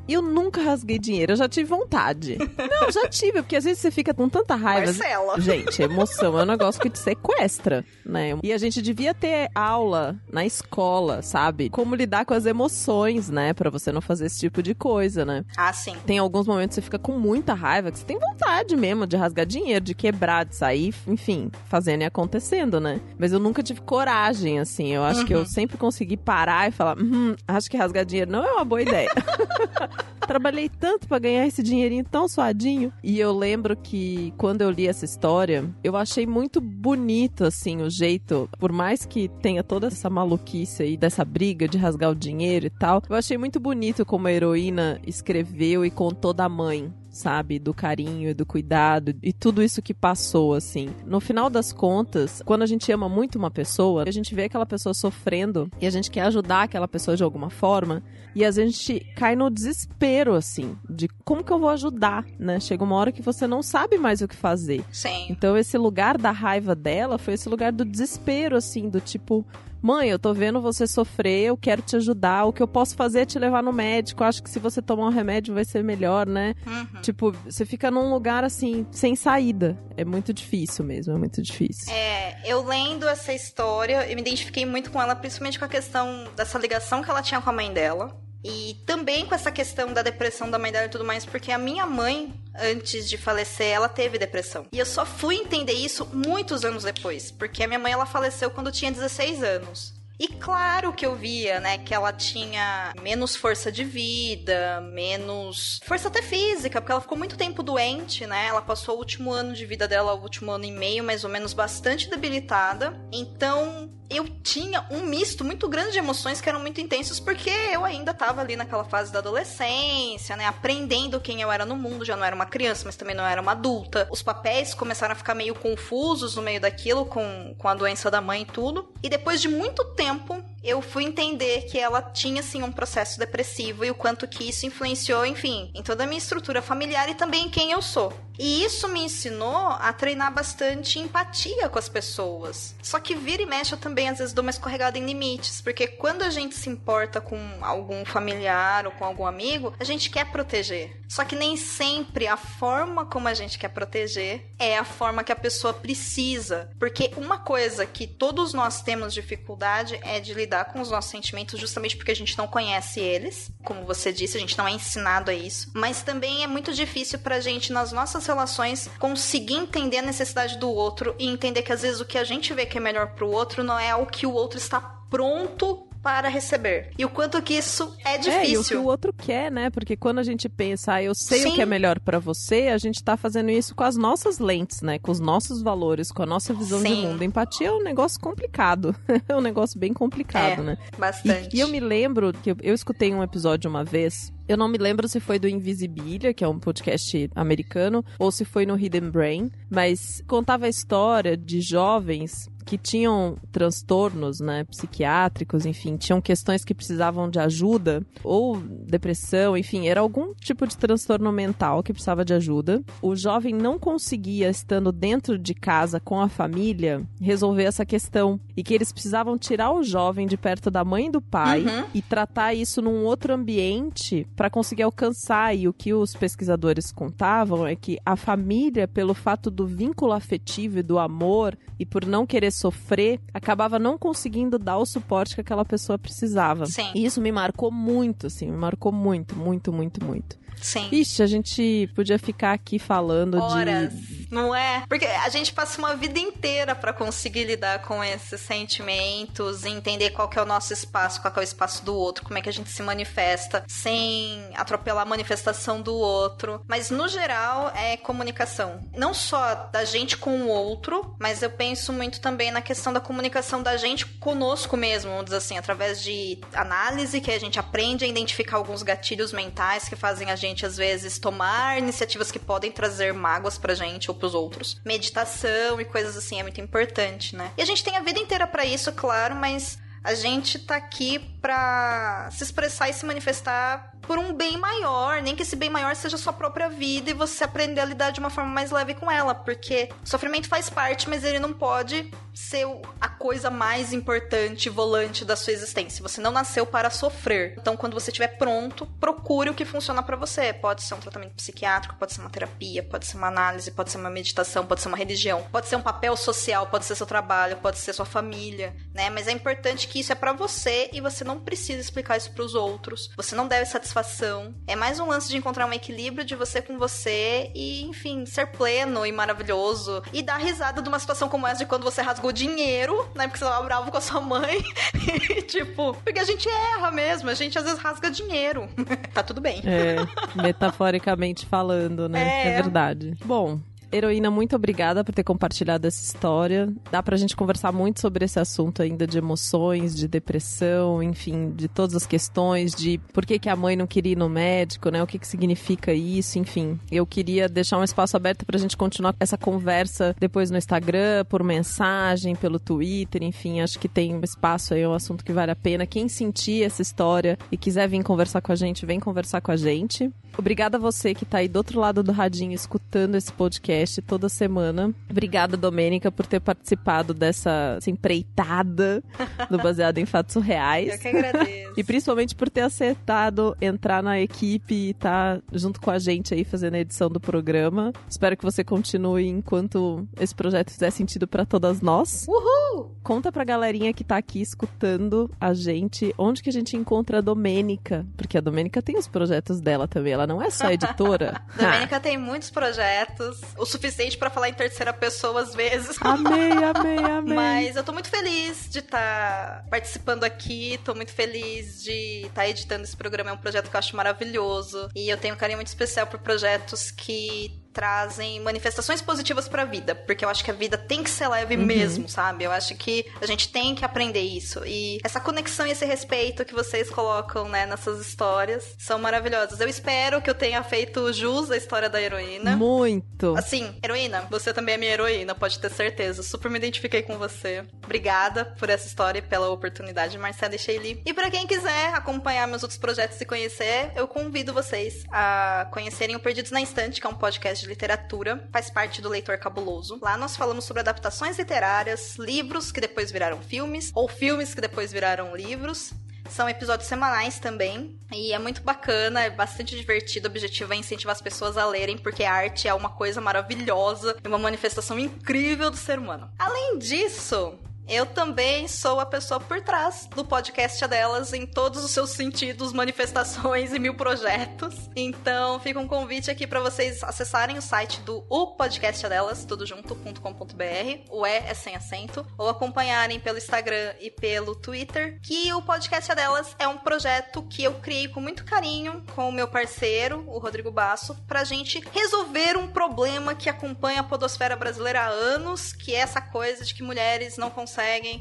Eu 0.08 0.20
nunca 0.20 0.60
rasguei 0.62 0.98
dinheiro, 0.98 1.32
eu 1.32 1.36
já 1.36 1.48
tive 1.48 1.68
vontade. 1.68 2.38
Não, 2.58 2.90
já 2.90 3.08
tive, 3.08 3.42
porque 3.42 3.56
às 3.56 3.64
vezes 3.64 3.78
você 3.80 3.90
fica 3.90 4.12
com 4.12 4.28
tanta 4.28 4.54
raiva. 4.54 4.86
Marcela. 4.86 5.40
Gente, 5.40 5.82
emoção 5.82 6.38
é 6.38 6.42
um 6.42 6.46
negócio 6.46 6.80
que 6.80 6.90
te 6.90 6.98
sequestra, 6.98 7.84
né? 8.04 8.38
E 8.42 8.52
a 8.52 8.58
gente 8.58 8.82
devia 8.82 9.14
ter 9.14 9.48
aula 9.54 10.16
na 10.32 10.44
escola, 10.44 11.22
sabe? 11.22 11.70
Como 11.70 11.94
lidar 11.94 12.24
com 12.24 12.34
as 12.34 12.46
emoções, 12.46 13.30
né? 13.30 13.52
Pra 13.52 13.70
você 13.70 13.92
não 13.92 14.00
fazer 14.00 14.26
esse 14.26 14.40
tipo 14.40 14.62
de 14.62 14.74
coisa, 14.74 15.24
né? 15.24 15.44
Ah, 15.56 15.72
sim. 15.72 15.96
Tem 16.06 16.18
alguns 16.18 16.46
momentos 16.46 16.74
que 16.74 16.80
você 16.80 16.84
fica 16.84 16.98
com 16.98 17.12
muita 17.12 17.54
raiva, 17.54 17.90
que 17.90 17.98
você 17.98 18.04
tem 18.04 18.18
vontade 18.18 18.76
mesmo 18.76 19.06
de 19.06 19.16
rasgar 19.16 19.46
dinheiro, 19.46 19.84
de 19.84 19.94
quebrar, 19.94 20.44
de 20.44 20.56
sair, 20.56 20.94
enfim, 21.06 21.50
fazendo 21.66 22.02
e 22.02 22.04
acontecendo, 22.04 22.80
né? 22.80 23.00
Mas 23.18 23.32
eu 23.32 23.38
nunca 23.38 23.62
tive 23.62 23.80
coragem, 23.80 24.58
assim. 24.58 24.88
Eu 24.88 25.04
acho 25.04 25.20
uhum. 25.20 25.26
que 25.26 25.34
eu 25.34 25.46
sempre 25.46 25.76
consegui 25.76 26.16
parar 26.16 26.68
e 26.68 26.72
falar, 26.72 26.98
hum, 26.98 27.34
acho 27.46 27.70
que 27.70 27.76
rasgar 27.76 28.04
dinheiro 28.04 28.30
não 28.30 28.44
é 28.44 28.52
uma 28.52 28.64
boa 28.64 28.82
ideia. 28.82 29.10
Trabalhei 30.26 30.68
tanto 30.68 31.08
para 31.08 31.18
ganhar 31.18 31.46
esse 31.46 31.62
dinheirinho 31.62 32.04
tão 32.04 32.28
suadinho. 32.28 32.92
E 33.02 33.18
eu 33.18 33.32
lembro 33.32 33.76
que 33.76 34.32
quando 34.36 34.62
eu 34.62 34.70
li 34.70 34.86
essa 34.86 35.04
história, 35.04 35.64
eu 35.82 35.96
achei 35.96 36.26
muito 36.26 36.60
bonito, 36.60 37.44
assim, 37.44 37.82
o 37.82 37.90
jeito. 37.90 38.48
Por 38.58 38.72
mais 38.72 39.04
que 39.06 39.28
tenha 39.40 39.62
toda 39.62 39.86
essa 39.86 40.10
maluquice 40.10 40.82
aí 40.82 40.96
dessa 40.96 41.24
briga 41.24 41.66
de 41.66 41.78
rasgar 41.78 42.10
o 42.10 42.14
dinheiro 42.14 42.66
e 42.66 42.70
tal, 42.70 43.02
eu 43.08 43.16
achei 43.16 43.38
muito 43.38 43.58
bonito 43.58 44.04
como 44.04 44.28
a 44.28 44.32
heroína 44.32 45.00
escreveu 45.06 45.84
e 45.84 45.90
contou 45.90 46.32
da 46.32 46.48
mãe 46.48 46.92
sabe? 47.10 47.58
Do 47.58 47.74
carinho, 47.74 48.34
do 48.34 48.46
cuidado 48.46 49.14
e 49.22 49.32
tudo 49.32 49.62
isso 49.62 49.82
que 49.82 49.94
passou, 49.94 50.54
assim. 50.54 50.88
No 51.06 51.20
final 51.20 51.50
das 51.50 51.72
contas, 51.72 52.42
quando 52.44 52.62
a 52.62 52.66
gente 52.66 52.90
ama 52.92 53.08
muito 53.08 53.38
uma 53.38 53.50
pessoa, 53.50 54.04
a 54.06 54.10
gente 54.10 54.34
vê 54.34 54.44
aquela 54.44 54.66
pessoa 54.66 54.94
sofrendo 54.94 55.70
e 55.80 55.86
a 55.86 55.90
gente 55.90 56.10
quer 56.10 56.22
ajudar 56.22 56.62
aquela 56.62 56.88
pessoa 56.88 57.16
de 57.16 57.22
alguma 57.22 57.50
forma 57.50 58.02
e 58.34 58.44
a 58.44 58.50
gente 58.50 59.00
cai 59.16 59.34
no 59.34 59.50
desespero, 59.50 60.34
assim, 60.34 60.76
de 60.88 61.08
como 61.24 61.42
que 61.42 61.52
eu 61.52 61.58
vou 61.58 61.70
ajudar, 61.70 62.24
né? 62.38 62.60
Chega 62.60 62.84
uma 62.84 62.96
hora 62.96 63.10
que 63.10 63.22
você 63.22 63.46
não 63.46 63.62
sabe 63.62 63.98
mais 63.98 64.20
o 64.20 64.28
que 64.28 64.36
fazer. 64.36 64.84
Sim. 64.92 65.26
Então 65.30 65.56
esse 65.56 65.76
lugar 65.76 66.18
da 66.18 66.30
raiva 66.30 66.74
dela 66.74 67.18
foi 67.18 67.34
esse 67.34 67.48
lugar 67.48 67.72
do 67.72 67.84
desespero, 67.84 68.56
assim, 68.56 68.88
do 68.88 69.00
tipo, 69.00 69.44
mãe, 69.82 70.08
eu 70.08 70.18
tô 70.18 70.32
vendo 70.32 70.60
você 70.60 70.86
sofrer, 70.86 71.46
eu 71.46 71.56
quero 71.56 71.82
te 71.82 71.96
ajudar, 71.96 72.44
o 72.44 72.52
que 72.52 72.62
eu 72.62 72.68
posso 72.68 72.94
fazer 72.94 73.20
é 73.20 73.26
te 73.26 73.38
levar 73.38 73.62
no 73.62 73.72
médico, 73.72 74.24
acho 74.24 74.42
que 74.42 74.50
se 74.50 74.58
você 74.58 74.82
tomar 74.82 75.06
um 75.06 75.10
remédio 75.10 75.54
vai 75.54 75.64
ser 75.64 75.82
melhor, 75.82 76.26
né? 76.26 76.54
Uhum. 76.66 77.00
Tipo, 77.00 77.32
você 77.32 77.64
fica 77.64 77.90
num 77.90 78.10
lugar 78.10 78.44
assim, 78.44 78.86
sem 78.90 79.14
saída. 79.14 79.78
É 79.96 80.04
muito 80.04 80.32
difícil 80.32 80.84
mesmo, 80.84 81.14
é 81.14 81.18
muito 81.18 81.42
difícil. 81.42 81.92
É, 81.92 82.38
eu 82.44 82.64
lendo 82.64 83.08
essa 83.08 83.32
história, 83.32 84.08
eu 84.08 84.14
me 84.14 84.20
identifiquei 84.20 84.64
muito 84.64 84.90
com 84.90 85.00
ela, 85.00 85.14
principalmente 85.14 85.58
com 85.58 85.64
a 85.64 85.68
questão 85.68 86.28
dessa 86.36 86.58
ligação 86.58 87.02
que 87.02 87.10
ela 87.10 87.22
tinha 87.22 87.40
com 87.40 87.50
a 87.50 87.52
mãe 87.52 87.72
dela. 87.72 88.27
E 88.44 88.76
também 88.86 89.26
com 89.26 89.34
essa 89.34 89.50
questão 89.50 89.92
da 89.92 90.02
depressão 90.02 90.50
da 90.50 90.58
mãe 90.58 90.70
dela 90.70 90.86
e 90.86 90.90
tudo 90.90 91.04
mais, 91.04 91.24
porque 91.24 91.50
a 91.50 91.58
minha 91.58 91.86
mãe, 91.86 92.32
antes 92.54 93.08
de 93.08 93.16
falecer, 93.16 93.68
ela 93.68 93.88
teve 93.88 94.18
depressão. 94.18 94.66
E 94.72 94.78
eu 94.78 94.86
só 94.86 95.04
fui 95.04 95.36
entender 95.36 95.72
isso 95.72 96.08
muitos 96.12 96.64
anos 96.64 96.84
depois, 96.84 97.30
porque 97.30 97.62
a 97.62 97.66
minha 97.66 97.78
mãe 97.78 97.92
ela 97.92 98.06
faleceu 98.06 98.50
quando 98.50 98.68
eu 98.68 98.72
tinha 98.72 98.92
16 98.92 99.42
anos. 99.42 99.98
E 100.20 100.26
claro 100.26 100.92
que 100.92 101.06
eu 101.06 101.14
via, 101.14 101.60
né, 101.60 101.78
que 101.78 101.94
ela 101.94 102.12
tinha 102.12 102.92
menos 103.00 103.36
força 103.36 103.70
de 103.70 103.84
vida, 103.84 104.80
menos 104.80 105.78
força 105.84 106.08
até 106.08 106.20
física, 106.20 106.80
porque 106.80 106.90
ela 106.90 107.00
ficou 107.00 107.16
muito 107.16 107.36
tempo 107.36 107.62
doente, 107.62 108.26
né? 108.26 108.48
Ela 108.48 108.60
passou 108.60 108.96
o 108.96 108.98
último 108.98 109.32
ano 109.32 109.54
de 109.54 109.64
vida 109.64 109.86
dela, 109.86 110.14
o 110.14 110.20
último 110.20 110.50
ano 110.50 110.64
e 110.64 110.72
meio, 110.72 111.04
mais 111.04 111.22
ou 111.22 111.30
menos, 111.30 111.52
bastante 111.52 112.10
debilitada. 112.10 113.00
Então, 113.12 113.88
eu 114.10 114.26
tinha 114.42 114.86
um 114.90 115.02
misto 115.06 115.44
muito 115.44 115.68
grande 115.68 115.92
de 115.92 115.98
emoções 115.98 116.40
que 116.40 116.48
eram 116.48 116.60
muito 116.60 116.80
intensos, 116.80 117.20
porque 117.20 117.50
eu 117.50 117.84
ainda 117.84 118.12
estava 118.12 118.40
ali 118.40 118.56
naquela 118.56 118.84
fase 118.84 119.12
da 119.12 119.18
adolescência, 119.18 120.36
né? 120.36 120.46
Aprendendo 120.46 121.20
quem 121.20 121.42
eu 121.42 121.52
era 121.52 121.66
no 121.66 121.76
mundo, 121.76 122.04
já 122.04 122.16
não 122.16 122.24
era 122.24 122.34
uma 122.34 122.46
criança, 122.46 122.82
mas 122.86 122.96
também 122.96 123.14
não 123.14 123.24
era 123.24 123.40
uma 123.40 123.52
adulta. 123.52 124.08
Os 124.10 124.22
papéis 124.22 124.74
começaram 124.74 125.12
a 125.12 125.16
ficar 125.16 125.34
meio 125.34 125.54
confusos 125.54 126.36
no 126.36 126.42
meio 126.42 126.60
daquilo, 126.60 127.04
com, 127.04 127.54
com 127.58 127.68
a 127.68 127.74
doença 127.74 128.10
da 128.10 128.20
mãe 128.20 128.42
e 128.42 128.46
tudo. 128.46 128.92
E 129.02 129.08
depois 129.08 129.40
de 129.40 129.48
muito 129.48 129.84
tempo, 129.94 130.42
eu 130.62 130.82
fui 130.82 131.04
entender 131.04 131.62
que 131.62 131.78
ela 131.78 132.02
tinha 132.02 132.42
sim 132.42 132.62
um 132.62 132.72
processo 132.72 133.18
depressivo 133.18 133.84
e 133.84 133.90
o 133.90 133.94
quanto 133.94 134.26
que 134.26 134.48
isso 134.48 134.66
influenciou, 134.66 135.24
enfim, 135.24 135.70
em 135.74 135.82
toda 135.82 136.04
a 136.04 136.06
minha 136.06 136.18
estrutura 136.18 136.60
familiar 136.60 137.08
e 137.08 137.14
também 137.14 137.46
em 137.46 137.50
quem 137.50 137.72
eu 137.72 137.82
sou. 137.82 138.12
E 138.38 138.62
isso 138.62 138.86
me 138.88 139.00
ensinou 139.00 139.66
a 139.66 139.92
treinar 139.92 140.32
bastante 140.32 141.00
empatia 141.00 141.68
com 141.68 141.78
as 141.78 141.88
pessoas. 141.88 142.76
Só 142.80 143.00
que 143.00 143.16
vira 143.16 143.42
e 143.42 143.46
mexe 143.46 143.74
eu 143.74 143.78
também 143.78 144.08
às 144.08 144.18
vezes 144.18 144.32
dou 144.32 144.42
uma 144.42 144.50
escorregada 144.50 144.96
em 144.96 145.04
limites, 145.04 145.60
porque 145.60 145.88
quando 145.88 146.22
a 146.22 146.30
gente 146.30 146.54
se 146.54 146.68
importa 146.68 147.20
com 147.20 147.36
algum 147.60 148.04
familiar 148.04 148.86
ou 148.86 148.92
com 148.92 149.04
algum 149.04 149.26
amigo, 149.26 149.74
a 149.80 149.82
gente 149.82 150.08
quer 150.08 150.30
proteger. 150.30 151.02
Só 151.08 151.24
que 151.24 151.34
nem 151.34 151.56
sempre 151.56 152.28
a 152.28 152.36
forma 152.36 153.06
como 153.06 153.26
a 153.26 153.34
gente 153.34 153.58
quer 153.58 153.68
proteger 153.68 154.46
é 154.58 154.78
a 154.78 154.84
forma 154.84 155.24
que 155.24 155.32
a 155.32 155.36
pessoa 155.36 155.74
precisa. 155.74 156.70
Porque 156.78 157.10
uma 157.16 157.38
coisa 157.38 157.86
que 157.86 158.06
todos 158.06 158.52
nós 158.52 158.82
temos 158.82 159.14
dificuldade 159.14 159.98
é 160.02 160.20
de 160.20 160.32
lidar 160.32 160.47
com 160.66 160.80
os 160.80 160.90
nossos 160.90 161.10
sentimentos 161.10 161.58
justamente 161.58 161.96
porque 161.96 162.10
a 162.10 162.16
gente 162.16 162.36
não 162.36 162.46
conhece 162.46 163.00
eles. 163.00 163.50
Como 163.64 163.84
você 163.84 164.12
disse, 164.12 164.36
a 164.36 164.40
gente 164.40 164.56
não 164.56 164.66
é 164.66 164.72
ensinado 164.72 165.30
a 165.30 165.34
isso. 165.34 165.70
Mas 165.74 166.02
também 166.02 166.42
é 166.42 166.46
muito 166.46 166.72
difícil 166.72 167.18
pra 167.18 167.40
gente 167.40 167.72
nas 167.72 167.92
nossas 167.92 168.26
relações 168.26 168.88
conseguir 168.98 169.54
entender 169.54 169.98
a 169.98 170.02
necessidade 170.02 170.58
do 170.58 170.70
outro 170.70 171.14
e 171.18 171.26
entender 171.26 171.62
que 171.62 171.72
às 171.72 171.82
vezes 171.82 172.00
o 172.00 172.04
que 172.04 172.18
a 172.18 172.24
gente 172.24 172.52
vê 172.52 172.66
que 172.66 172.78
é 172.78 172.80
melhor 172.80 173.14
pro 173.14 173.30
outro 173.30 173.62
não 173.62 173.78
é 173.78 173.94
o 173.94 174.06
que 174.06 174.26
o 174.26 174.32
outro 174.32 174.58
está 174.58 174.80
pronto 175.10 175.87
para 176.02 176.28
receber. 176.28 176.90
E 176.98 177.04
o 177.04 177.08
quanto 177.08 177.40
que 177.42 177.54
isso 177.54 177.96
é 178.04 178.18
difícil. 178.18 178.40
É, 178.40 178.50
e 178.50 178.56
o 178.58 178.64
que 178.64 178.76
o 178.76 178.84
outro 178.84 179.12
quer, 179.12 179.50
né? 179.50 179.70
Porque 179.70 179.96
quando 179.96 180.18
a 180.18 180.22
gente 180.22 180.48
pensa, 180.48 180.94
ah, 180.94 181.02
eu 181.02 181.14
sei 181.14 181.42
Sim. 181.42 181.50
o 181.50 181.54
que 181.54 181.62
é 181.62 181.66
melhor 181.66 182.00
para 182.00 182.18
você, 182.18 182.68
a 182.68 182.78
gente 182.78 183.02
tá 183.02 183.16
fazendo 183.16 183.50
isso 183.50 183.74
com 183.74 183.84
as 183.84 183.96
nossas 183.96 184.38
lentes, 184.38 184.82
né? 184.82 184.98
Com 184.98 185.10
os 185.10 185.20
nossos 185.20 185.62
valores, 185.62 186.10
com 186.10 186.22
a 186.22 186.26
nossa 186.26 186.52
visão 186.52 186.80
Sim. 186.80 186.94
de 186.94 187.06
mundo. 187.06 187.24
Empatia 187.24 187.68
é 187.68 187.72
um 187.72 187.82
negócio 187.82 188.20
complicado. 188.20 188.94
é 189.28 189.36
um 189.36 189.40
negócio 189.40 189.78
bem 189.78 189.92
complicado, 189.92 190.62
é, 190.62 190.64
né? 190.64 190.78
Bastante. 190.96 191.54
E, 191.54 191.58
e 191.58 191.60
eu 191.60 191.68
me 191.68 191.80
lembro 191.80 192.32
que 192.32 192.50
eu, 192.50 192.56
eu 192.62 192.74
escutei 192.74 193.12
um 193.14 193.22
episódio 193.22 193.68
uma 193.68 193.84
vez 193.84 194.32
eu 194.48 194.56
não 194.56 194.66
me 194.66 194.78
lembro 194.78 195.06
se 195.06 195.20
foi 195.20 195.38
do 195.38 195.46
Invisibilia, 195.46 196.32
que 196.32 196.42
é 196.42 196.48
um 196.48 196.58
podcast 196.58 197.30
americano, 197.34 198.02
ou 198.18 198.32
se 198.32 198.46
foi 198.46 198.64
no 198.64 198.78
Hidden 198.78 199.10
Brain, 199.10 199.50
mas 199.68 200.24
contava 200.26 200.64
a 200.64 200.70
história 200.70 201.36
de 201.36 201.60
jovens 201.60 202.48
que 202.68 202.76
tinham 202.76 203.34
transtornos, 203.50 204.40
né, 204.40 204.62
psiquiátricos, 204.64 205.64
enfim, 205.64 205.96
tinham 205.96 206.20
questões 206.20 206.66
que 206.66 206.74
precisavam 206.74 207.30
de 207.30 207.38
ajuda, 207.38 208.04
ou 208.22 208.58
depressão, 208.58 209.56
enfim, 209.56 209.88
era 209.88 210.02
algum 210.02 210.34
tipo 210.34 210.66
de 210.66 210.76
transtorno 210.76 211.32
mental 211.32 211.82
que 211.82 211.94
precisava 211.94 212.26
de 212.26 212.34
ajuda. 212.34 212.82
O 213.00 213.16
jovem 213.16 213.54
não 213.54 213.78
conseguia, 213.78 214.50
estando 214.50 214.92
dentro 214.92 215.38
de 215.38 215.54
casa 215.54 215.98
com 215.98 216.20
a 216.20 216.28
família, 216.28 217.00
resolver 217.18 217.64
essa 217.64 217.86
questão. 217.86 218.38
E 218.54 218.62
que 218.62 218.74
eles 218.74 218.92
precisavam 218.92 219.38
tirar 219.38 219.72
o 219.72 219.82
jovem 219.82 220.26
de 220.26 220.36
perto 220.36 220.70
da 220.70 220.84
mãe 220.84 221.06
e 221.06 221.10
do 221.10 221.22
pai 221.22 221.62
uhum. 221.62 221.84
e 221.94 222.02
tratar 222.02 222.52
isso 222.52 222.82
num 222.82 223.04
outro 223.04 223.32
ambiente 223.32 224.26
para 224.36 224.50
conseguir 224.50 224.82
alcançar. 224.82 225.56
E 225.56 225.66
o 225.66 225.72
que 225.72 225.94
os 225.94 226.14
pesquisadores 226.14 226.92
contavam 226.92 227.66
é 227.66 227.74
que 227.74 227.98
a 228.04 228.14
família, 228.14 228.86
pelo 228.86 229.14
fato 229.14 229.50
do 229.50 229.66
vínculo 229.66 230.12
afetivo 230.12 230.80
e 230.80 230.82
do 230.82 230.98
amor, 230.98 231.56
e 231.78 231.86
por 231.86 232.04
não 232.04 232.26
querer 232.26 232.50
sofrer, 232.58 233.20
acabava 233.32 233.78
não 233.78 233.96
conseguindo 233.96 234.58
dar 234.58 234.78
o 234.78 234.86
suporte 234.86 235.34
que 235.34 235.40
aquela 235.40 235.64
pessoa 235.64 235.98
precisava. 235.98 236.66
Sim. 236.66 236.90
E 236.94 237.04
isso 237.04 237.20
me 237.20 237.32
marcou 237.32 237.70
muito, 237.70 238.26
assim, 238.26 238.50
me 238.50 238.56
marcou 238.56 238.92
muito, 238.92 239.36
muito, 239.36 239.72
muito, 239.72 240.04
muito. 240.04 240.38
Sim. 240.60 240.88
Ixi, 240.90 241.22
a 241.22 241.26
gente 241.26 241.90
podia 241.94 242.18
ficar 242.18 242.52
aqui 242.52 242.78
falando 242.78 243.40
Horas, 243.40 243.92
de. 243.92 244.28
Não 244.30 244.54
é? 244.54 244.84
Porque 244.88 245.06
a 245.06 245.28
gente 245.28 245.52
passa 245.52 245.78
uma 245.78 245.94
vida 245.96 246.18
inteira 246.18 246.74
para 246.74 246.92
conseguir 246.92 247.44
lidar 247.44 247.82
com 247.82 248.02
esses 248.02 248.40
sentimentos, 248.40 249.64
entender 249.64 250.10
qual 250.10 250.28
que 250.28 250.38
é 250.38 250.42
o 250.42 250.46
nosso 250.46 250.72
espaço, 250.72 251.20
qual 251.20 251.32
que 251.32 251.38
é 251.38 251.42
o 251.42 251.44
espaço 251.44 251.84
do 251.84 251.94
outro, 251.94 252.24
como 252.24 252.38
é 252.38 252.42
que 252.42 252.48
a 252.48 252.52
gente 252.52 252.70
se 252.70 252.82
manifesta, 252.82 253.64
sem 253.66 254.50
atropelar 254.54 255.02
a 255.02 255.08
manifestação 255.08 255.80
do 255.80 255.94
outro. 255.94 256.62
Mas 256.66 256.90
no 256.90 257.08
geral 257.08 257.72
é 257.74 257.96
comunicação. 257.96 258.80
Não 258.96 259.14
só 259.14 259.54
da 259.72 259.84
gente 259.84 260.16
com 260.16 260.42
o 260.42 260.48
outro, 260.48 261.14
mas 261.18 261.42
eu 261.42 261.50
penso 261.50 261.92
muito 261.92 262.20
também 262.20 262.47
na 262.50 262.60
questão 262.60 262.92
da 262.92 263.00
comunicação 263.00 263.62
da 263.62 263.76
gente 263.76 264.04
conosco 264.04 264.76
mesmo, 264.76 265.10
vamos 265.10 265.26
dizer 265.26 265.36
assim, 265.36 265.58
através 265.58 266.02
de 266.02 266.38
análise 266.52 267.20
que 267.20 267.30
a 267.30 267.38
gente 267.38 267.58
aprende 267.58 268.04
a 268.04 268.08
identificar 268.08 268.56
alguns 268.56 268.82
gatilhos 268.82 269.32
mentais 269.32 269.88
que 269.88 269.96
fazem 269.96 270.30
a 270.30 270.36
gente 270.36 270.48
gente, 270.48 270.66
às 270.66 270.76
vezes, 270.76 271.18
tomar 271.18 271.78
iniciativas 271.78 272.30
que 272.30 272.38
podem 272.38 272.72
trazer 272.72 273.12
mágoas 273.12 273.58
pra 273.58 273.74
gente 273.74 274.10
ou 274.10 274.16
pros 274.16 274.34
outros. 274.34 274.80
Meditação 274.84 275.80
e 275.80 275.84
coisas 275.84 276.16
assim 276.16 276.40
é 276.40 276.42
muito 276.42 276.60
importante, 276.60 277.36
né? 277.36 277.52
E 277.56 277.62
a 277.62 277.64
gente 277.64 277.84
tem 277.84 277.96
a 277.96 278.00
vida 278.00 278.18
inteira 278.18 278.46
para 278.46 278.64
isso, 278.64 278.92
claro, 278.92 279.36
mas 279.36 279.78
a 280.02 280.14
gente 280.14 280.58
tá 280.58 280.76
aqui 280.76 281.18
pra 281.40 282.28
se 282.32 282.42
expressar 282.42 282.88
e 282.88 282.92
se 282.92 283.04
manifestar 283.04 283.92
por 284.08 284.18
um 284.18 284.32
bem 284.32 284.56
maior, 284.56 285.20
nem 285.20 285.36
que 285.36 285.42
esse 285.42 285.54
bem 285.54 285.68
maior 285.68 285.94
seja 285.94 286.16
a 286.16 286.18
sua 286.18 286.32
própria 286.32 286.70
vida 286.70 287.10
e 287.10 287.12
você 287.12 287.44
aprender 287.44 287.82
a 287.82 287.84
lidar 287.84 288.10
de 288.10 288.18
uma 288.18 288.30
forma 288.30 288.50
mais 288.50 288.70
leve 288.70 288.94
com 288.94 289.10
ela, 289.10 289.34
porque 289.34 289.90
sofrimento 290.02 290.48
faz 290.48 290.70
parte, 290.70 291.10
mas 291.10 291.24
ele 291.24 291.38
não 291.38 291.52
pode 291.52 292.10
ser 292.38 292.64
a 293.00 293.08
coisa 293.08 293.50
mais 293.50 293.92
importante, 293.92 294.70
volante 294.70 295.24
da 295.24 295.34
sua 295.34 295.52
existência. 295.52 296.02
Você 296.02 296.20
não 296.20 296.30
nasceu 296.30 296.64
para 296.64 296.88
sofrer. 296.88 297.54
Então, 297.58 297.76
quando 297.76 297.94
você 297.94 298.10
estiver 298.10 298.38
pronto, 298.38 298.86
procure 299.00 299.50
o 299.50 299.54
que 299.54 299.64
funciona 299.64 300.02
para 300.02 300.16
você. 300.16 300.52
Pode 300.52 300.82
ser 300.84 300.94
um 300.94 301.00
tratamento 301.00 301.34
psiquiátrico, 301.34 301.96
pode 301.96 302.14
ser 302.14 302.20
uma 302.20 302.30
terapia, 302.30 302.82
pode 302.82 303.06
ser 303.06 303.16
uma 303.16 303.26
análise, 303.26 303.72
pode 303.72 303.90
ser 303.90 303.98
uma 303.98 304.08
meditação, 304.08 304.64
pode 304.64 304.80
ser 304.80 304.88
uma 304.88 304.96
religião, 304.96 305.46
pode 305.50 305.66
ser 305.66 305.76
um 305.76 305.82
papel 305.82 306.16
social, 306.16 306.66
pode 306.68 306.84
ser 306.84 306.94
seu 306.94 307.06
trabalho, 307.06 307.56
pode 307.56 307.76
ser 307.78 307.92
sua 307.92 308.06
família, 308.06 308.74
né? 308.94 309.10
Mas 309.10 309.26
é 309.26 309.32
importante 309.32 309.88
que 309.88 309.98
isso 309.98 310.12
é 310.12 310.14
para 310.14 310.32
você 310.32 310.88
e 310.92 311.00
você 311.00 311.24
não 311.24 311.40
precisa 311.40 311.80
explicar 311.80 312.16
isso 312.16 312.30
para 312.30 312.44
os 312.44 312.54
outros. 312.54 313.10
Você 313.16 313.34
não 313.34 313.48
deve 313.48 313.66
satisfação. 313.98 314.54
É 314.66 314.76
mais 314.76 315.00
um 315.00 315.06
lance 315.06 315.28
de 315.28 315.36
encontrar 315.36 315.66
um 315.66 315.72
equilíbrio 315.72 316.24
de 316.24 316.34
você 316.34 316.60
com 316.62 316.78
você 316.78 317.50
e, 317.54 317.82
enfim, 317.84 318.24
ser 318.26 318.46
pleno 318.46 319.04
e 319.04 319.12
maravilhoso 319.12 320.02
e 320.12 320.22
dar 320.22 320.36
risada 320.36 320.80
de 320.82 320.88
uma 320.88 320.98
situação 320.98 321.28
como 321.28 321.46
essa 321.46 321.58
de 321.58 321.66
quando 321.66 321.82
você 321.82 322.02
rasgou 322.02 322.32
dinheiro, 322.32 323.08
né? 323.14 323.26
Porque 323.26 323.38
você 323.38 323.44
tava 323.44 323.64
bravo 323.64 323.90
com 323.90 323.96
a 323.96 324.00
sua 324.00 324.20
mãe. 324.20 324.58
e, 325.30 325.42
tipo, 325.42 325.94
porque 326.04 326.18
a 326.18 326.24
gente 326.24 326.48
erra 326.48 326.90
mesmo, 326.90 327.28
a 327.30 327.34
gente 327.34 327.58
às 327.58 327.64
vezes 327.64 327.78
rasga 327.78 328.10
dinheiro. 328.10 328.68
tá 329.12 329.22
tudo 329.22 329.40
bem. 329.40 329.62
É, 329.64 329.96
metaforicamente 330.40 331.46
falando, 331.46 332.08
né? 332.08 332.44
É, 332.44 332.48
é 332.48 332.62
verdade. 332.62 333.16
Bom, 333.24 333.60
Heroína, 333.90 334.30
muito 334.30 334.54
obrigada 334.54 335.02
por 335.02 335.14
ter 335.14 335.24
compartilhado 335.24 335.86
essa 335.86 336.04
história. 336.04 336.70
Dá 336.92 337.02
pra 337.02 337.16
gente 337.16 337.34
conversar 337.34 337.72
muito 337.72 338.00
sobre 338.00 338.24
esse 338.24 338.38
assunto 338.38 338.82
ainda 338.82 339.06
de 339.06 339.16
emoções, 339.16 339.96
de 339.96 340.06
depressão, 340.06 341.02
enfim, 341.02 341.50
de 341.56 341.68
todas 341.68 341.96
as 341.96 342.06
questões, 342.06 342.74
de 342.74 342.98
por 343.14 343.24
que, 343.24 343.38
que 343.38 343.48
a 343.48 343.56
mãe 343.56 343.76
não 343.76 343.86
queria 343.86 344.12
ir 344.12 344.16
no 344.16 344.28
médico, 344.28 344.90
né? 344.90 345.02
O 345.02 345.06
que, 345.06 345.18
que 345.18 345.26
significa 345.26 345.92
isso, 345.94 346.38
enfim. 346.38 346.78
Eu 346.92 347.06
queria 347.06 347.48
deixar 347.48 347.78
um 347.78 347.84
espaço 347.84 348.14
aberto 348.14 348.44
pra 348.44 348.58
gente 348.58 348.76
continuar 348.76 349.14
essa 349.18 349.38
conversa 349.38 350.14
depois 350.20 350.50
no 350.50 350.58
Instagram, 350.58 351.24
por 351.24 351.42
mensagem, 351.42 352.36
pelo 352.36 352.58
Twitter, 352.58 353.22
enfim, 353.22 353.62
acho 353.62 353.78
que 353.78 353.88
tem 353.88 354.14
um 354.14 354.20
espaço 354.20 354.74
aí, 354.74 354.82
é 354.82 354.88
um 354.88 354.92
assunto 354.92 355.24
que 355.24 355.32
vale 355.32 355.50
a 355.50 355.56
pena. 355.56 355.86
Quem 355.86 356.08
sentir 356.08 356.62
essa 356.62 356.82
história 356.82 357.38
e 357.50 357.56
quiser 357.56 357.88
vir 357.88 358.02
conversar 358.02 358.42
com 358.42 358.52
a 358.52 358.56
gente, 358.56 358.84
vem 358.84 359.00
conversar 359.00 359.40
com 359.40 359.50
a 359.50 359.56
gente. 359.56 360.10
Obrigada 360.36 360.76
a 360.76 360.80
você 360.80 361.14
que 361.14 361.24
tá 361.24 361.38
aí 361.38 361.48
do 361.48 361.56
outro 361.56 361.80
lado 361.80 362.02
do 362.02 362.12
radinho 362.12 362.52
escutando 362.52 363.14
esse 363.16 363.32
podcast 363.32 363.77
toda 364.02 364.28
semana. 364.28 364.94
Obrigada, 365.10 365.56
Domênica, 365.56 366.10
por 366.10 366.26
ter 366.26 366.40
participado 366.40 367.12
dessa 367.14 367.78
empreitada 367.86 369.02
do 369.50 369.58
Baseado 369.58 369.98
em 369.98 370.06
Fatos 370.06 370.42
Reais. 370.42 370.92
Eu 370.92 370.98
que 370.98 371.08
agradeço. 371.08 371.72
e 371.76 371.84
principalmente 371.84 372.34
por 372.34 372.50
ter 372.50 372.62
acertado 372.62 373.56
entrar 373.60 374.02
na 374.02 374.20
equipe 374.20 374.74
e 374.74 374.90
estar 374.90 375.38
tá 375.38 375.42
junto 375.52 375.80
com 375.80 375.90
a 375.90 375.98
gente 375.98 376.34
aí 376.34 376.44
fazendo 376.44 376.74
a 376.74 376.80
edição 376.80 377.08
do 377.08 377.20
programa. 377.20 377.92
Espero 378.08 378.36
que 378.36 378.44
você 378.44 378.62
continue 378.64 379.26
enquanto 379.26 380.06
esse 380.20 380.34
projeto 380.34 380.70
fizer 380.70 380.90
sentido 380.90 381.26
para 381.26 381.44
todas 381.44 381.80
nós. 381.80 382.26
Uhul! 382.28 382.57
Conta 383.02 383.32
pra 383.32 383.44
galerinha 383.44 383.92
que 383.92 384.04
tá 384.04 384.16
aqui 384.16 384.40
escutando 384.40 385.30
a 385.40 385.54
gente 385.54 386.14
onde 386.18 386.42
que 386.42 386.48
a 386.48 386.52
gente 386.52 386.76
encontra 386.76 387.18
a 387.18 387.20
Domênica, 387.20 388.06
porque 388.16 388.38
a 388.38 388.40
Domênica 388.40 388.82
tem 388.82 388.98
os 388.98 389.08
projetos 389.08 389.60
dela 389.60 389.88
também, 389.88 390.12
ela 390.12 390.26
não 390.26 390.42
é 390.42 390.50
só 390.50 390.70
editora. 390.70 391.40
Domênica 391.56 392.00
tem 392.00 392.18
muitos 392.18 392.50
projetos, 392.50 393.40
o 393.56 393.64
suficiente 393.64 394.16
para 394.16 394.30
falar 394.30 394.48
em 394.48 394.54
terceira 394.54 394.92
pessoa 394.92 395.42
às 395.42 395.54
vezes. 395.54 395.96
Amei, 396.00 396.52
amei, 396.52 396.98
amei. 396.98 397.34
Mas 397.36 397.76
eu 397.76 397.84
tô 397.84 397.92
muito 397.92 398.08
feliz 398.08 398.68
de 398.70 398.80
estar 398.80 399.62
tá 399.62 399.64
participando 399.70 400.24
aqui, 400.24 400.78
tô 400.84 400.94
muito 400.94 401.12
feliz 401.12 401.82
de 401.82 402.22
estar 402.22 402.42
tá 402.42 402.48
editando 402.48 402.84
esse 402.84 402.96
programa, 402.96 403.30
é 403.30 403.32
um 403.32 403.38
projeto 403.38 403.70
que 403.70 403.76
eu 403.76 403.78
acho 403.78 403.96
maravilhoso. 403.96 404.88
E 404.94 405.08
eu 405.08 405.16
tenho 405.16 405.34
um 405.34 405.38
carinho 405.38 405.58
muito 405.58 405.68
especial 405.68 406.06
por 406.06 406.18
projetos 406.20 406.90
que 406.90 407.67
trazem 407.78 408.40
manifestações 408.40 409.00
positivas 409.00 409.48
pra 409.48 409.64
vida, 409.64 409.94
porque 409.94 410.24
eu 410.24 410.28
acho 410.28 410.42
que 410.42 410.50
a 410.50 410.54
vida 410.54 410.76
tem 410.76 411.00
que 411.00 411.08
ser 411.08 411.28
leve 411.28 411.56
mesmo, 411.56 412.08
sabe? 412.08 412.42
Eu 412.42 412.50
acho 412.50 412.74
que 412.74 413.06
a 413.20 413.26
gente 413.26 413.52
tem 413.52 413.72
que 413.72 413.84
aprender 413.84 414.18
isso. 414.18 414.66
E 414.66 414.98
essa 415.04 415.20
conexão 415.20 415.64
e 415.64 415.70
esse 415.70 415.84
respeito 415.84 416.44
que 416.44 416.52
vocês 416.52 416.90
colocam, 416.90 417.48
né, 417.48 417.66
nessas 417.66 418.00
histórias 418.00 418.74
são 418.76 418.98
maravilhosas. 418.98 419.60
Eu 419.60 419.68
espero 419.68 420.20
que 420.20 420.28
eu 420.28 420.34
tenha 420.34 420.60
feito 420.64 421.12
jus 421.12 421.52
à 421.52 421.56
história 421.56 421.88
da 421.88 422.02
heroína. 422.02 422.56
Muito. 422.56 423.36
Assim, 423.36 423.72
heroína, 423.80 424.26
você 424.28 424.52
também 424.52 424.74
é 424.74 424.78
minha 424.78 424.92
heroína, 424.92 425.32
pode 425.32 425.60
ter 425.60 425.70
certeza. 425.70 426.24
Super 426.24 426.50
me 426.50 426.58
identifiquei 426.58 427.02
com 427.02 427.16
você. 427.16 427.64
Obrigada 427.84 428.44
por 428.58 428.70
essa 428.70 428.88
história 428.88 429.20
e 429.20 429.22
pela 429.22 429.50
oportunidade, 429.50 430.18
Marcela 430.18 430.56
e 430.56 430.58
Sheili. 430.58 431.00
E 431.06 431.14
pra 431.14 431.30
quem 431.30 431.46
quiser 431.46 431.94
acompanhar 431.94 432.48
meus 432.48 432.64
outros 432.64 432.80
projetos 432.80 433.20
e 433.20 433.24
conhecer, 433.24 433.92
eu 433.94 434.08
convido 434.08 434.52
vocês 434.52 435.04
a 435.12 435.68
conhecerem 435.70 436.16
o 436.16 436.20
Perdidos 436.20 436.50
na 436.50 436.60
Estante, 436.60 437.00
que 437.00 437.06
é 437.06 437.10
um 437.10 437.14
podcast 437.14 437.67
de 437.67 437.67
literatura, 437.68 438.48
faz 438.52 438.70
parte 438.70 439.00
do 439.00 439.08
Leitor 439.08 439.38
Cabuloso. 439.38 439.98
Lá 440.02 440.16
nós 440.16 440.36
falamos 440.36 440.64
sobre 440.64 440.80
adaptações 440.80 441.38
literárias, 441.38 442.16
livros 442.16 442.72
que 442.72 442.80
depois 442.80 443.10
viraram 443.12 443.40
filmes, 443.40 443.92
ou 443.94 444.08
filmes 444.08 444.54
que 444.54 444.60
depois 444.60 444.92
viraram 444.92 445.36
livros. 445.36 445.92
São 446.28 446.48
episódios 446.48 446.88
semanais 446.88 447.38
também. 447.38 447.98
E 448.12 448.32
é 448.32 448.38
muito 448.38 448.62
bacana, 448.62 449.22
é 449.22 449.30
bastante 449.30 449.76
divertido. 449.76 450.28
O 450.28 450.30
objetivo 450.30 450.72
é 450.72 450.76
incentivar 450.76 451.14
as 451.14 451.22
pessoas 451.22 451.56
a 451.56 451.66
lerem, 451.66 451.96
porque 451.96 452.24
a 452.24 452.32
arte 452.32 452.68
é 452.68 452.74
uma 452.74 452.90
coisa 452.90 453.20
maravilhosa 453.20 454.16
e 454.22 454.28
uma 454.28 454.38
manifestação 454.38 454.98
incrível 454.98 455.70
do 455.70 455.76
ser 455.76 455.98
humano. 455.98 456.30
Além 456.38 456.78
disso, 456.78 457.58
eu 457.88 458.04
também 458.04 458.68
sou 458.68 459.00
a 459.00 459.06
pessoa 459.06 459.40
por 459.40 459.62
trás 459.62 460.06
do 460.14 460.22
podcast 460.22 460.86
delas 460.86 461.32
em 461.32 461.46
todos 461.46 461.82
os 461.82 461.90
seus 461.90 462.10
sentidos, 462.10 462.72
manifestações 462.72 463.72
e 463.72 463.78
mil 463.78 463.94
projetos. 463.94 464.90
Então, 464.94 465.58
fica 465.58 465.80
um 465.80 465.88
convite 465.88 466.30
aqui 466.30 466.46
para 466.46 466.60
vocês 466.60 467.02
acessarem 467.02 467.56
o 467.56 467.62
site 467.62 468.00
do 468.02 468.24
o 468.28 468.48
podcast 468.48 469.08
delas, 469.08 469.44
tudo 469.46 469.64
junto.com.br. 469.64 471.10
O 471.10 471.26
E 471.26 471.38
é 471.38 471.54
sem 471.54 471.74
acento, 471.74 472.26
ou 472.36 472.50
acompanharem 472.50 473.18
pelo 473.18 473.38
Instagram 473.38 473.94
e 474.00 474.10
pelo 474.10 474.54
Twitter, 474.54 475.18
que 475.22 475.50
o 475.54 475.62
podcast 475.62 476.14
delas 476.14 476.54
é 476.58 476.68
um 476.68 476.76
projeto 476.76 477.42
que 477.44 477.64
eu 477.64 477.74
criei 477.74 478.08
com 478.08 478.20
muito 478.20 478.44
carinho 478.44 479.02
com 479.14 479.30
o 479.30 479.32
meu 479.32 479.48
parceiro, 479.48 480.24
o 480.26 480.38
Rodrigo 480.38 480.70
Basso, 480.70 481.14
pra 481.26 481.42
gente 481.42 481.82
resolver 481.92 482.58
um 482.58 482.68
problema 482.68 483.34
que 483.34 483.48
acompanha 483.48 484.00
a 484.00 484.04
podosfera 484.04 484.56
brasileira 484.56 485.00
há 485.00 485.08
anos, 485.08 485.72
que 485.72 485.94
é 485.94 486.00
essa 486.00 486.20
coisa 486.20 486.64
de 486.64 486.74
que 486.74 486.82
mulheres 486.82 487.38
não 487.38 487.48
conseguem 487.48 487.77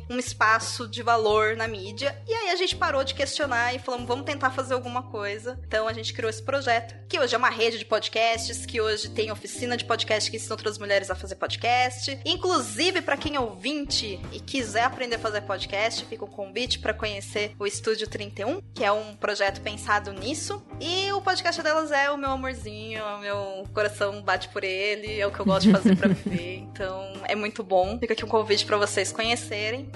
um 0.09 0.19
espaço 0.19 0.87
de 0.87 1.01
valor 1.01 1.55
na 1.55 1.67
mídia. 1.67 2.21
E 2.27 2.33
aí 2.33 2.49
a 2.49 2.55
gente 2.55 2.75
parou 2.75 3.03
de 3.03 3.13
questionar 3.13 3.73
e 3.73 3.79
falamos, 3.79 4.07
vamos 4.07 4.25
tentar 4.25 4.51
fazer 4.51 4.73
alguma 4.73 5.03
coisa. 5.03 5.59
Então 5.67 5.87
a 5.87 5.93
gente 5.93 6.13
criou 6.13 6.29
esse 6.29 6.43
projeto, 6.43 6.95
que 7.07 7.19
hoje 7.19 7.33
é 7.33 7.37
uma 7.37 7.49
rede 7.49 7.79
de 7.79 7.85
podcasts, 7.85 8.65
que 8.65 8.79
hoje 8.79 9.09
tem 9.09 9.31
oficina 9.31 9.75
de 9.75 9.85
podcast 9.85 10.29
que 10.29 10.37
ensina 10.37 10.53
outras 10.53 10.77
mulheres 10.77 11.09
a 11.09 11.15
fazer 11.15 11.35
podcast. 11.35 12.19
Inclusive, 12.25 13.01
para 13.01 13.17
quem 13.17 13.35
é 13.35 13.39
ouvinte 13.39 14.19
e 14.31 14.39
quiser 14.39 14.83
aprender 14.83 15.15
a 15.15 15.19
fazer 15.19 15.41
podcast, 15.41 16.05
fica 16.05 16.25
um 16.25 16.29
convite 16.29 16.79
para 16.79 16.93
conhecer 16.93 17.53
o 17.59 17.65
Estúdio 17.65 18.07
31, 18.07 18.61
que 18.73 18.83
é 18.83 18.91
um 18.91 19.15
projeto 19.15 19.61
pensado 19.61 20.13
nisso. 20.13 20.63
E 20.79 21.11
o 21.11 21.21
podcast 21.21 21.61
delas 21.61 21.91
é 21.91 22.11
o 22.11 22.17
meu 22.17 22.31
amorzinho, 22.31 23.03
o 23.03 23.19
meu 23.19 23.63
coração 23.73 24.21
bate 24.21 24.49
por 24.49 24.63
ele, 24.63 25.19
é 25.19 25.25
o 25.25 25.31
que 25.31 25.39
eu 25.39 25.45
gosto 25.45 25.67
de 25.67 25.71
fazer 25.71 25.95
para 25.95 26.09
viver. 26.13 26.57
Então 26.57 27.13
é 27.25 27.35
muito 27.35 27.63
bom. 27.63 27.97
Fica 27.99 28.13
aqui 28.13 28.23
um 28.23 28.27
convite 28.27 28.65
para 28.65 28.77
vocês 28.77 29.11
conhecerem. 29.11 29.46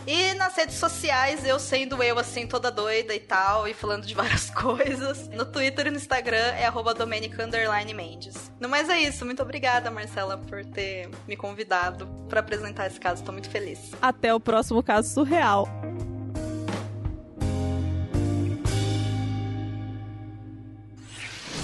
E 0.07 0.33
nas 0.35 0.55
redes 0.55 0.75
sociais, 0.75 1.45
eu 1.45 1.59
sendo 1.59 2.01
eu 2.01 2.17
assim, 2.17 2.47
toda 2.47 2.71
doida 2.71 3.13
e 3.13 3.19
tal, 3.19 3.67
e 3.67 3.73
falando 3.73 4.05
de 4.05 4.13
várias 4.15 4.49
coisas. 4.49 5.27
No 5.29 5.45
Twitter 5.45 5.87
e 5.87 5.91
no 5.91 5.97
Instagram 5.97 6.53
é 6.53 6.65
arroba 6.65 6.93
Domenica 6.93 7.47
Mendes. 7.93 8.51
No 8.59 8.69
mais 8.69 8.89
é 8.89 8.99
isso. 8.99 9.25
Muito 9.25 9.41
obrigada, 9.41 9.91
Marcela, 9.91 10.37
por 10.37 10.63
ter 10.65 11.09
me 11.27 11.35
convidado 11.35 12.07
para 12.29 12.39
apresentar 12.39 12.87
esse 12.87 12.99
caso. 12.99 13.23
Tô 13.23 13.31
muito 13.31 13.49
feliz. 13.49 13.91
Até 14.01 14.33
o 14.33 14.39
próximo 14.39 14.81
caso 14.81 15.13
surreal. 15.13 15.67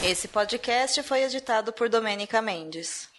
Esse 0.04 0.28
podcast 0.28 1.04
foi 1.04 1.24
editado 1.24 1.74
por 1.74 1.90
Domênica 1.90 2.42
Mendes. 2.42 3.10